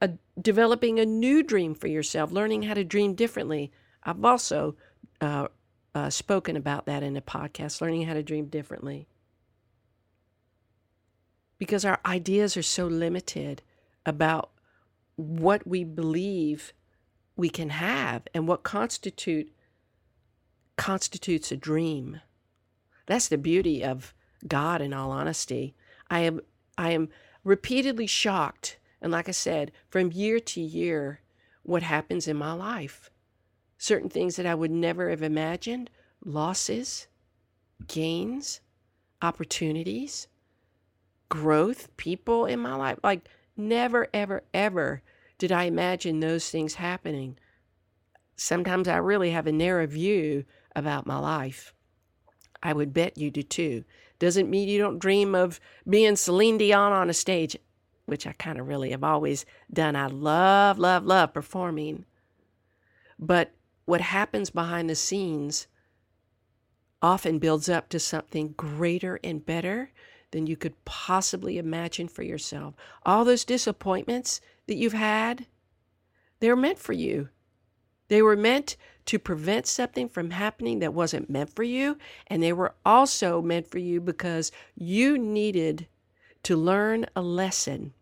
a, 0.00 0.10
developing 0.40 0.98
a 0.98 1.06
new 1.06 1.42
dream 1.42 1.74
for 1.74 1.86
yourself, 1.86 2.30
learning 2.30 2.62
how 2.62 2.74
to 2.74 2.84
dream 2.84 3.14
differently. 3.14 3.72
I've 4.02 4.24
also 4.24 4.76
uh, 5.20 5.48
uh, 5.94 6.10
spoken 6.10 6.56
about 6.56 6.86
that 6.86 7.02
in 7.02 7.16
a 7.16 7.22
podcast, 7.22 7.80
learning 7.80 8.06
how 8.06 8.14
to 8.14 8.22
dream 8.22 8.46
differently. 8.46 9.08
Because 11.58 11.84
our 11.84 12.00
ideas 12.04 12.56
are 12.56 12.62
so 12.62 12.86
limited 12.86 13.62
about 14.04 14.50
what 15.16 15.66
we 15.66 15.84
believe 15.84 16.72
we 17.34 17.48
can 17.48 17.70
have 17.70 18.22
and 18.34 18.46
what 18.46 18.62
constitute 18.62 19.52
constitutes 20.76 21.50
a 21.50 21.56
dream. 21.56 22.20
That's 23.06 23.28
the 23.28 23.38
beauty 23.38 23.82
of 23.82 24.12
God 24.46 24.82
in 24.82 24.92
all 24.92 25.10
honesty. 25.10 25.74
I 26.10 26.20
am 26.20 26.40
I 26.76 26.90
am 26.90 27.08
repeatedly 27.42 28.06
shocked 28.06 28.78
and 29.00 29.12
like 29.12 29.28
I 29.28 29.32
said, 29.32 29.72
from 29.88 30.12
year 30.12 30.40
to 30.40 30.60
year 30.60 31.20
what 31.62 31.82
happens 31.82 32.28
in 32.28 32.36
my 32.36 32.52
life. 32.52 33.10
Certain 33.78 34.08
things 34.08 34.36
that 34.36 34.46
I 34.46 34.54
would 34.54 34.70
never 34.70 35.10
have 35.10 35.22
imagined, 35.22 35.90
losses, 36.24 37.06
gains, 37.86 38.60
opportunities, 39.22 40.28
growth, 41.28 41.94
people 41.96 42.46
in 42.46 42.60
my 42.60 42.74
life. 42.74 42.98
Like 43.02 43.28
never 43.56 44.08
ever 44.14 44.42
ever 44.54 45.02
did 45.38 45.52
I 45.52 45.64
imagine 45.64 46.20
those 46.20 46.48
things 46.48 46.74
happening. 46.74 47.38
Sometimes 48.36 48.88
I 48.88 48.96
really 48.96 49.30
have 49.30 49.46
a 49.46 49.52
narrow 49.52 49.86
view 49.86 50.44
about 50.74 51.06
my 51.06 51.18
life. 51.18 51.74
I 52.62 52.72
would 52.72 52.92
bet 52.92 53.18
you 53.18 53.30
do 53.30 53.42
too. 53.42 53.84
Doesn't 54.18 54.50
mean 54.50 54.68
you 54.68 54.78
don't 54.78 54.98
dream 54.98 55.34
of 55.34 55.60
being 55.88 56.16
Celine 56.16 56.58
Dion 56.58 56.92
on 56.92 57.10
a 57.10 57.14
stage, 57.14 57.56
which 58.06 58.26
I 58.26 58.32
kind 58.32 58.58
of 58.58 58.68
really 58.68 58.90
have 58.90 59.04
always 59.04 59.44
done. 59.72 59.94
I 59.96 60.06
love, 60.06 60.78
love, 60.78 61.04
love 61.04 61.34
performing. 61.34 62.06
But 63.18 63.52
what 63.86 64.00
happens 64.00 64.50
behind 64.50 64.90
the 64.90 64.94
scenes 64.94 65.66
often 67.00 67.38
builds 67.38 67.68
up 67.68 67.88
to 67.88 67.98
something 67.98 68.52
greater 68.56 69.18
and 69.24 69.46
better 69.46 69.90
than 70.32 70.46
you 70.46 70.56
could 70.56 70.84
possibly 70.84 71.56
imagine 71.56 72.08
for 72.08 72.22
yourself. 72.22 72.74
All 73.04 73.24
those 73.24 73.44
disappointments 73.44 74.40
that 74.66 74.76
you've 74.76 74.92
had, 74.92 75.46
they're 76.40 76.56
meant 76.56 76.78
for 76.78 76.92
you. 76.92 77.28
They 78.08 78.22
were 78.22 78.36
meant 78.36 78.76
to 79.06 79.18
prevent 79.18 79.66
something 79.66 80.08
from 80.08 80.30
happening 80.30 80.80
that 80.80 80.94
wasn't 80.94 81.30
meant 81.30 81.54
for 81.54 81.62
you. 81.62 81.96
And 82.26 82.42
they 82.42 82.52
were 82.52 82.74
also 82.84 83.40
meant 83.40 83.68
for 83.70 83.78
you 83.78 84.00
because 84.00 84.50
you 84.74 85.16
needed 85.16 85.86
to 86.42 86.56
learn 86.56 87.06
a 87.14 87.22
lesson. 87.22 87.92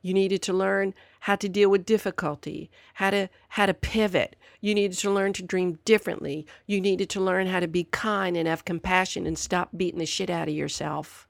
You 0.00 0.14
needed 0.14 0.42
to 0.42 0.52
learn 0.52 0.94
how 1.20 1.36
to 1.36 1.48
deal 1.48 1.70
with 1.70 1.86
difficulty, 1.86 2.70
how 2.94 3.10
to 3.10 3.28
how 3.50 3.66
to 3.66 3.74
pivot. 3.74 4.36
You 4.60 4.74
needed 4.74 4.98
to 4.98 5.10
learn 5.10 5.32
to 5.34 5.42
dream 5.42 5.78
differently. 5.84 6.46
You 6.66 6.80
needed 6.80 7.10
to 7.10 7.20
learn 7.20 7.46
how 7.48 7.60
to 7.60 7.68
be 7.68 7.84
kind 7.84 8.36
and 8.36 8.46
have 8.48 8.64
compassion 8.64 9.26
and 9.26 9.38
stop 9.38 9.70
beating 9.76 9.98
the 9.98 10.06
shit 10.06 10.30
out 10.30 10.48
of 10.48 10.54
yourself. 10.54 11.28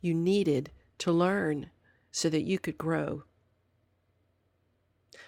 You 0.00 0.14
needed 0.14 0.70
to 0.98 1.12
learn 1.12 1.70
so 2.10 2.28
that 2.28 2.42
you 2.42 2.58
could 2.58 2.78
grow. 2.78 3.24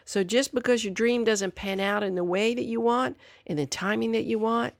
So 0.05 0.25
just 0.25 0.55
because 0.55 0.85
your 0.85 0.93
dream 0.93 1.25
doesn't 1.25 1.55
pan 1.55 1.81
out 1.81 2.03
in 2.03 2.15
the 2.15 2.25
way 2.25 2.55
that 2.55 2.65
you 2.65 2.81
want, 2.81 3.17
in 3.47 3.57
the 3.57 3.67
timing 3.67 4.13
that 4.13 4.25
you 4.25 4.39
want, 4.39 4.75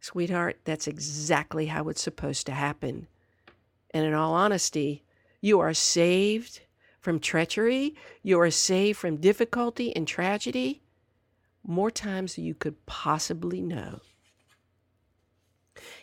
sweetheart, 0.00 0.60
that's 0.64 0.86
exactly 0.86 1.66
how 1.66 1.88
it's 1.88 2.02
supposed 2.02 2.46
to 2.46 2.52
happen. 2.52 3.08
And 3.90 4.04
in 4.04 4.14
all 4.14 4.34
honesty, 4.34 5.04
you 5.40 5.60
are 5.60 5.74
saved 5.74 6.60
from 7.00 7.20
treachery, 7.20 7.94
you 8.22 8.40
are 8.40 8.50
saved 8.50 8.98
from 8.98 9.16
difficulty 9.16 9.94
and 9.94 10.06
tragedy 10.08 10.82
more 11.64 11.90
times 11.90 12.34
than 12.34 12.44
you 12.44 12.54
could 12.54 12.84
possibly 12.86 13.60
know. 13.60 14.00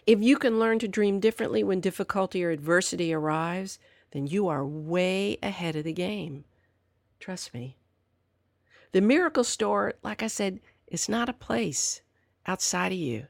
If 0.06 0.22
you 0.22 0.38
can 0.38 0.60
learn 0.60 0.80
to 0.80 0.88
dream 0.88 1.20
differently 1.20 1.64
when 1.64 1.80
difficulty 1.80 2.44
or 2.44 2.52
adversity 2.52 3.14
arrives, 3.14 3.80
then 4.12 4.28
you 4.28 4.48
are 4.48 4.66
way 4.66 5.38
ahead 5.42 5.76
of 5.76 5.84
the 5.84 5.94
game. 5.94 6.46
Trust 7.20 7.54
me. 7.54 7.78
The 8.92 9.02
miracle 9.02 9.44
store, 9.44 9.94
like 10.04 10.22
I 10.22 10.28
said, 10.28 10.60
is 10.88 11.10
not 11.10 11.30
a 11.30 11.34
place 11.34 12.02
outside 12.46 12.92
of 12.92 12.98
you. 12.98 13.28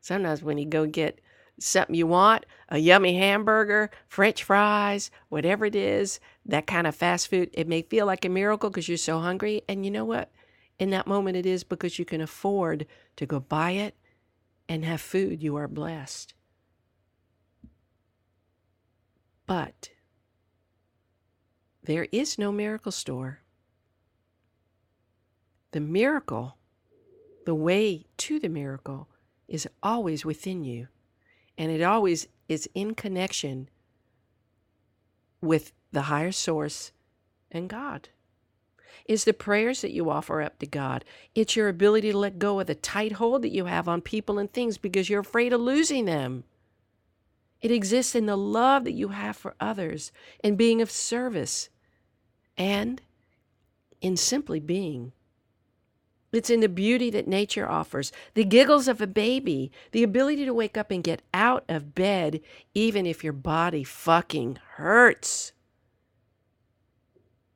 Sometimes 0.00 0.42
when 0.42 0.56
you 0.56 0.64
go 0.64 0.86
get 0.86 1.20
something 1.58 1.94
you 1.94 2.06
want, 2.06 2.46
a 2.68 2.78
yummy 2.78 3.16
hamburger, 3.16 3.90
french 4.06 4.44
fries, 4.44 5.10
whatever 5.28 5.64
it 5.64 5.74
is, 5.74 6.20
that 6.46 6.66
kind 6.66 6.86
of 6.86 6.94
fast 6.94 7.28
food, 7.28 7.50
it 7.52 7.68
may 7.68 7.82
feel 7.82 8.06
like 8.06 8.24
a 8.24 8.28
miracle 8.28 8.70
because 8.70 8.88
you're 8.88 8.96
so 8.98 9.20
hungry. 9.20 9.62
And 9.68 9.84
you 9.84 9.90
know 9.90 10.04
what? 10.04 10.30
In 10.78 10.90
that 10.90 11.06
moment, 11.06 11.36
it 11.36 11.46
is 11.46 11.64
because 11.64 11.98
you 11.98 12.04
can 12.04 12.20
afford 12.20 12.86
to 13.16 13.26
go 13.26 13.40
buy 13.40 13.72
it 13.72 13.96
and 14.68 14.84
have 14.84 15.00
food. 15.00 15.42
You 15.42 15.56
are 15.56 15.68
blessed. 15.68 16.34
But 19.46 19.90
there 21.82 22.06
is 22.12 22.38
no 22.38 22.52
miracle 22.52 22.92
store. 22.92 23.40
The 25.72 25.80
miracle, 25.80 26.56
the 27.46 27.54
way 27.54 28.06
to 28.18 28.38
the 28.38 28.48
miracle, 28.48 29.08
is 29.48 29.66
always 29.82 30.24
within 30.24 30.64
you. 30.64 30.88
And 31.58 31.70
it 31.70 31.82
always 31.82 32.28
is 32.48 32.70
in 32.74 32.94
connection 32.94 33.68
with 35.42 35.72
the 35.92 36.02
higher 36.02 36.32
source 36.32 36.92
and 37.50 37.68
God. 37.68 38.08
Is 39.06 39.24
the 39.24 39.32
prayers 39.32 39.80
that 39.80 39.92
you 39.92 40.10
offer 40.10 40.40
up 40.42 40.58
to 40.58 40.66
God. 40.66 41.04
It's 41.34 41.56
your 41.56 41.68
ability 41.68 42.12
to 42.12 42.18
let 42.18 42.38
go 42.38 42.60
of 42.60 42.66
the 42.66 42.74
tight 42.74 43.12
hold 43.12 43.42
that 43.42 43.52
you 43.52 43.64
have 43.64 43.88
on 43.88 44.00
people 44.02 44.38
and 44.38 44.52
things 44.52 44.78
because 44.78 45.10
you're 45.10 45.20
afraid 45.20 45.52
of 45.52 45.60
losing 45.60 46.04
them. 46.04 46.44
It 47.60 47.72
exists 47.72 48.14
in 48.14 48.26
the 48.26 48.36
love 48.36 48.84
that 48.84 48.92
you 48.92 49.08
have 49.08 49.36
for 49.36 49.54
others 49.58 50.12
and 50.44 50.56
being 50.56 50.80
of 50.80 50.90
service 50.90 51.70
and 52.56 53.00
in 54.00 54.16
simply 54.16 54.60
being. 54.60 55.12
It's 56.30 56.50
in 56.50 56.60
the 56.60 56.68
beauty 56.68 57.10
that 57.10 57.26
nature 57.26 57.68
offers, 57.68 58.12
the 58.34 58.44
giggles 58.44 58.86
of 58.86 59.00
a 59.00 59.06
baby, 59.06 59.72
the 59.92 60.02
ability 60.02 60.44
to 60.44 60.52
wake 60.52 60.76
up 60.76 60.90
and 60.90 61.02
get 61.02 61.22
out 61.32 61.64
of 61.68 61.94
bed, 61.94 62.40
even 62.74 63.06
if 63.06 63.24
your 63.24 63.32
body 63.32 63.82
fucking 63.82 64.58
hurts. 64.74 65.52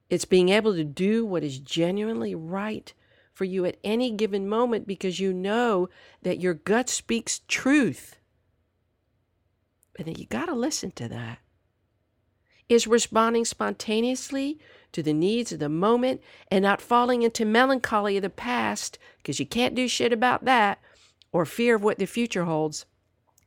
It's 0.08 0.24
being 0.24 0.48
able 0.48 0.74
to 0.74 0.84
do 0.84 1.24
what 1.26 1.44
is 1.44 1.58
genuinely 1.58 2.34
right 2.34 2.92
for 3.32 3.44
you 3.44 3.64
at 3.64 3.78
any 3.82 4.10
given 4.10 4.48
moment 4.48 4.86
because 4.86 5.20
you 5.20 5.32
know 5.32 5.88
that 6.22 6.40
your 6.40 6.54
gut 6.54 6.88
speaks 6.88 7.40
truth. 7.48 8.16
And 9.98 10.06
then 10.06 10.14
you 10.16 10.26
got 10.26 10.46
to 10.46 10.54
listen 10.54 10.90
to 10.92 11.08
that. 11.08 11.38
Is 12.68 12.86
responding 12.86 13.44
spontaneously 13.44 14.58
to 14.92 15.02
the 15.02 15.12
needs 15.12 15.52
of 15.52 15.58
the 15.58 15.68
moment 15.68 16.20
and 16.50 16.62
not 16.62 16.80
falling 16.80 17.22
into 17.22 17.44
melancholy 17.44 18.16
of 18.16 18.22
the 18.22 18.30
past 18.30 18.98
because 19.18 19.40
you 19.40 19.46
can't 19.46 19.74
do 19.74 19.88
shit 19.88 20.12
about 20.12 20.44
that 20.44 20.78
or 21.32 21.44
fear 21.44 21.76
of 21.76 21.82
what 21.82 21.98
the 21.98 22.06
future 22.06 22.44
holds 22.44 22.84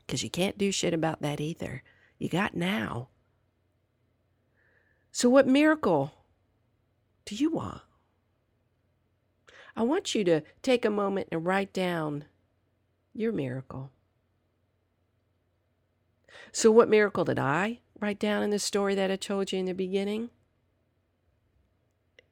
because 0.05 0.23
you 0.23 0.29
can't 0.29 0.57
do 0.57 0.71
shit 0.71 0.93
about 0.93 1.21
that 1.21 1.39
either. 1.39 1.83
You 2.17 2.29
got 2.29 2.55
now. 2.55 3.09
So, 5.11 5.29
what 5.29 5.47
miracle 5.47 6.13
do 7.25 7.35
you 7.35 7.51
want? 7.51 7.81
I 9.75 9.83
want 9.83 10.15
you 10.15 10.23
to 10.25 10.41
take 10.61 10.85
a 10.85 10.89
moment 10.89 11.27
and 11.31 11.45
write 11.45 11.73
down 11.73 12.25
your 13.13 13.31
miracle. 13.31 13.91
So, 16.51 16.71
what 16.71 16.89
miracle 16.89 17.25
did 17.25 17.39
I 17.39 17.79
write 17.99 18.19
down 18.19 18.43
in 18.43 18.49
the 18.49 18.59
story 18.59 18.95
that 18.95 19.11
I 19.11 19.15
told 19.15 19.51
you 19.51 19.59
in 19.59 19.65
the 19.65 19.73
beginning? 19.73 20.29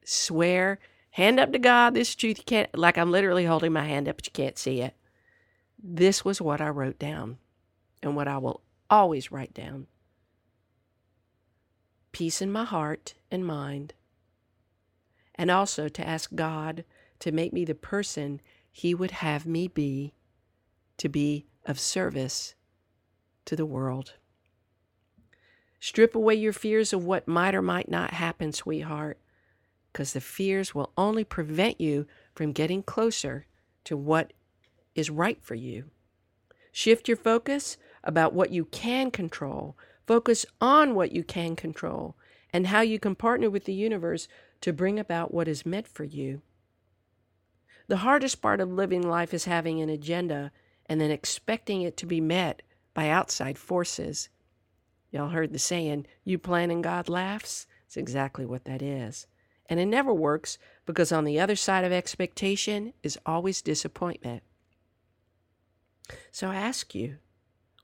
Swear, 0.04 0.78
hand 1.10 1.40
up 1.40 1.52
to 1.52 1.58
God, 1.58 1.94
this 1.94 2.14
truth 2.14 2.38
you 2.38 2.44
can't, 2.44 2.76
like 2.76 2.98
I'm 2.98 3.10
literally 3.10 3.44
holding 3.44 3.72
my 3.72 3.84
hand 3.84 4.08
up, 4.08 4.16
but 4.16 4.26
you 4.26 4.32
can't 4.32 4.58
see 4.58 4.80
it. 4.80 4.94
This 5.82 6.24
was 6.24 6.40
what 6.40 6.60
I 6.60 6.68
wrote 6.68 6.98
down 6.98 7.38
and 8.02 8.14
what 8.16 8.28
I 8.28 8.38
will 8.38 8.62
always 8.90 9.32
write 9.32 9.54
down 9.54 9.86
peace 12.14 12.40
in 12.40 12.50
my 12.50 12.64
heart 12.64 13.14
and 13.30 13.44
mind, 13.44 13.92
and 15.34 15.50
also 15.50 15.88
to 15.88 16.08
ask 16.08 16.32
God 16.34 16.84
to 17.18 17.32
make 17.32 17.52
me 17.52 17.64
the 17.64 17.74
person 17.74 18.40
He 18.70 18.94
would 18.94 19.10
have 19.10 19.44
me 19.44 19.68
be 19.68 20.14
to 20.96 21.08
be 21.08 21.44
of 21.66 21.78
service 21.78 22.54
to 23.44 23.56
the 23.56 23.66
world. 23.66 24.14
Strip 25.80 26.14
away 26.14 26.36
your 26.36 26.52
fears 26.52 26.92
of 26.92 27.04
what 27.04 27.28
might 27.28 27.54
or 27.54 27.60
might 27.60 27.90
not 27.90 28.12
happen, 28.12 28.52
sweetheart, 28.52 29.18
because 29.94 30.12
the 30.12 30.20
fears 30.20 30.74
will 30.74 30.90
only 30.98 31.22
prevent 31.22 31.80
you 31.80 32.04
from 32.34 32.50
getting 32.50 32.82
closer 32.82 33.46
to 33.84 33.96
what 33.96 34.32
is 34.96 35.08
right 35.08 35.40
for 35.40 35.54
you. 35.54 35.84
Shift 36.72 37.06
your 37.06 37.16
focus 37.16 37.76
about 38.02 38.34
what 38.34 38.50
you 38.50 38.64
can 38.64 39.12
control. 39.12 39.76
Focus 40.04 40.44
on 40.60 40.96
what 40.96 41.12
you 41.12 41.22
can 41.22 41.54
control 41.54 42.16
and 42.52 42.66
how 42.66 42.80
you 42.80 42.98
can 42.98 43.14
partner 43.14 43.48
with 43.48 43.66
the 43.66 43.72
universe 43.72 44.26
to 44.62 44.72
bring 44.72 44.98
about 44.98 45.32
what 45.32 45.46
is 45.46 45.64
meant 45.64 45.86
for 45.86 46.02
you. 46.02 46.42
The 47.86 47.98
hardest 47.98 48.42
part 48.42 48.60
of 48.60 48.72
living 48.72 49.08
life 49.08 49.32
is 49.32 49.44
having 49.44 49.80
an 49.80 49.90
agenda 49.90 50.50
and 50.86 51.00
then 51.00 51.12
expecting 51.12 51.82
it 51.82 51.96
to 51.98 52.06
be 52.06 52.20
met 52.20 52.62
by 52.94 53.10
outside 53.10 53.58
forces. 53.58 54.28
Y'all 55.12 55.28
heard 55.28 55.52
the 55.52 55.58
saying, 55.60 56.06
you 56.24 56.36
plan 56.36 56.72
and 56.72 56.82
God 56.82 57.08
laughs? 57.08 57.68
It's 57.86 57.96
exactly 57.96 58.44
what 58.44 58.64
that 58.64 58.82
is. 58.82 59.28
And 59.66 59.80
it 59.80 59.86
never 59.86 60.12
works 60.12 60.58
because 60.84 61.10
on 61.12 61.24
the 61.24 61.40
other 61.40 61.56
side 61.56 61.84
of 61.84 61.92
expectation 61.92 62.92
is 63.02 63.18
always 63.24 63.62
disappointment. 63.62 64.42
So 66.30 66.50
I 66.50 66.56
ask 66.56 66.94
you, 66.94 67.18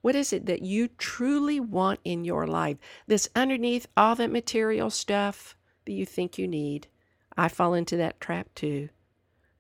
what 0.03 0.15
is 0.15 0.33
it 0.33 0.47
that 0.47 0.63
you 0.63 0.89
truly 0.89 1.61
want 1.61 2.01
in 2.05 2.25
your 2.25 2.47
life 2.47 2.79
that's 3.07 3.29
underneath 3.35 3.87
all 3.97 4.15
that 4.17 4.31
material 4.31 4.91
stuff 4.91 5.57
that 5.85 5.93
you 5.93 6.07
think 6.07 6.39
you 6.39 6.49
need? 6.49 6.89
I 7.37 7.49
fall 7.49 7.75
into 7.75 7.97
that 7.97 8.21
trap 8.21 8.49
too. 8.55 8.89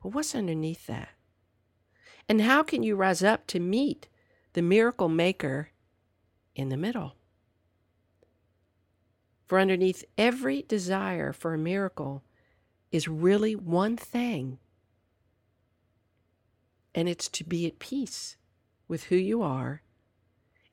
But 0.02 0.14
what's 0.14 0.34
underneath 0.34 0.86
that? 0.86 1.10
And 2.28 2.42
how 2.42 2.62
can 2.62 2.82
you 2.82 2.96
rise 2.96 3.22
up 3.22 3.46
to 3.48 3.60
meet 3.60 4.08
the 4.52 4.62
miracle 4.62 5.08
maker 5.08 5.70
in 6.54 6.68
the 6.68 6.76
middle? 6.76 7.14
For 9.50 9.58
underneath 9.58 10.04
every 10.16 10.62
desire 10.62 11.32
for 11.32 11.54
a 11.54 11.58
miracle 11.58 12.22
is 12.92 13.08
really 13.08 13.56
one 13.56 13.96
thing, 13.96 14.60
and 16.94 17.08
it's 17.08 17.28
to 17.30 17.42
be 17.42 17.66
at 17.66 17.80
peace 17.80 18.36
with 18.86 19.06
who 19.06 19.16
you 19.16 19.42
are 19.42 19.82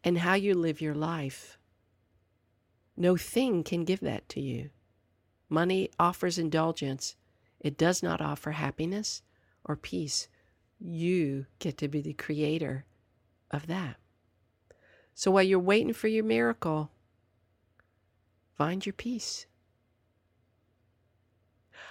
and 0.03 0.19
how 0.19 0.35
you 0.35 0.53
live 0.53 0.79
your 0.79 0.93
life. 0.93 1.57
No 2.95 3.17
thing 3.17 3.63
can 3.63 3.83
give 3.83 4.01
that 4.01 4.29
to 4.29 4.41
you. 4.41 4.69
Money 5.49 5.89
offers 5.97 6.37
indulgence, 6.37 7.15
it 7.59 7.79
does 7.79 8.03
not 8.03 8.21
offer 8.21 8.51
happiness 8.51 9.23
or 9.65 9.75
peace. 9.75 10.27
You 10.79 11.47
get 11.57 11.79
to 11.79 11.87
be 11.87 12.01
the 12.01 12.13
creator 12.13 12.85
of 13.49 13.65
that. 13.65 13.95
So 15.15 15.31
while 15.31 15.41
you're 15.41 15.57
waiting 15.57 15.93
for 15.93 16.09
your 16.09 16.23
miracle, 16.23 16.91
Find 18.57 18.85
your 18.85 18.93
peace. 18.93 19.45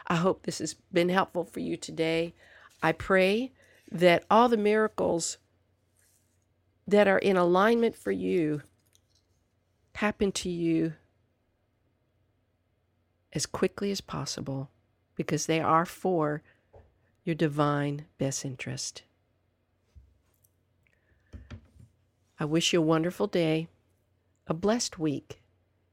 I 0.08 0.16
hope 0.16 0.42
this 0.42 0.58
has 0.58 0.74
been 0.92 1.08
helpful 1.08 1.44
for 1.44 1.60
you 1.60 1.76
today. 1.76 2.34
I 2.82 2.92
pray 2.92 3.52
that 3.90 4.24
all 4.30 4.48
the 4.48 4.56
miracles 4.56 5.38
that 6.86 7.06
are 7.06 7.18
in 7.18 7.36
alignment 7.36 7.96
for 7.96 8.10
you 8.10 8.62
happen 9.94 10.32
to 10.32 10.48
you 10.50 10.94
as 13.32 13.46
quickly 13.46 13.90
as 13.90 14.00
possible 14.00 14.70
because 15.14 15.46
they 15.46 15.60
are 15.60 15.86
for 15.86 16.42
your 17.24 17.34
divine 17.34 18.06
best 18.18 18.44
interest. 18.44 19.02
I 22.38 22.44
wish 22.44 22.72
you 22.72 22.80
a 22.80 22.84
wonderful 22.84 23.26
day, 23.26 23.68
a 24.46 24.54
blessed 24.54 24.98
week, 24.98 25.40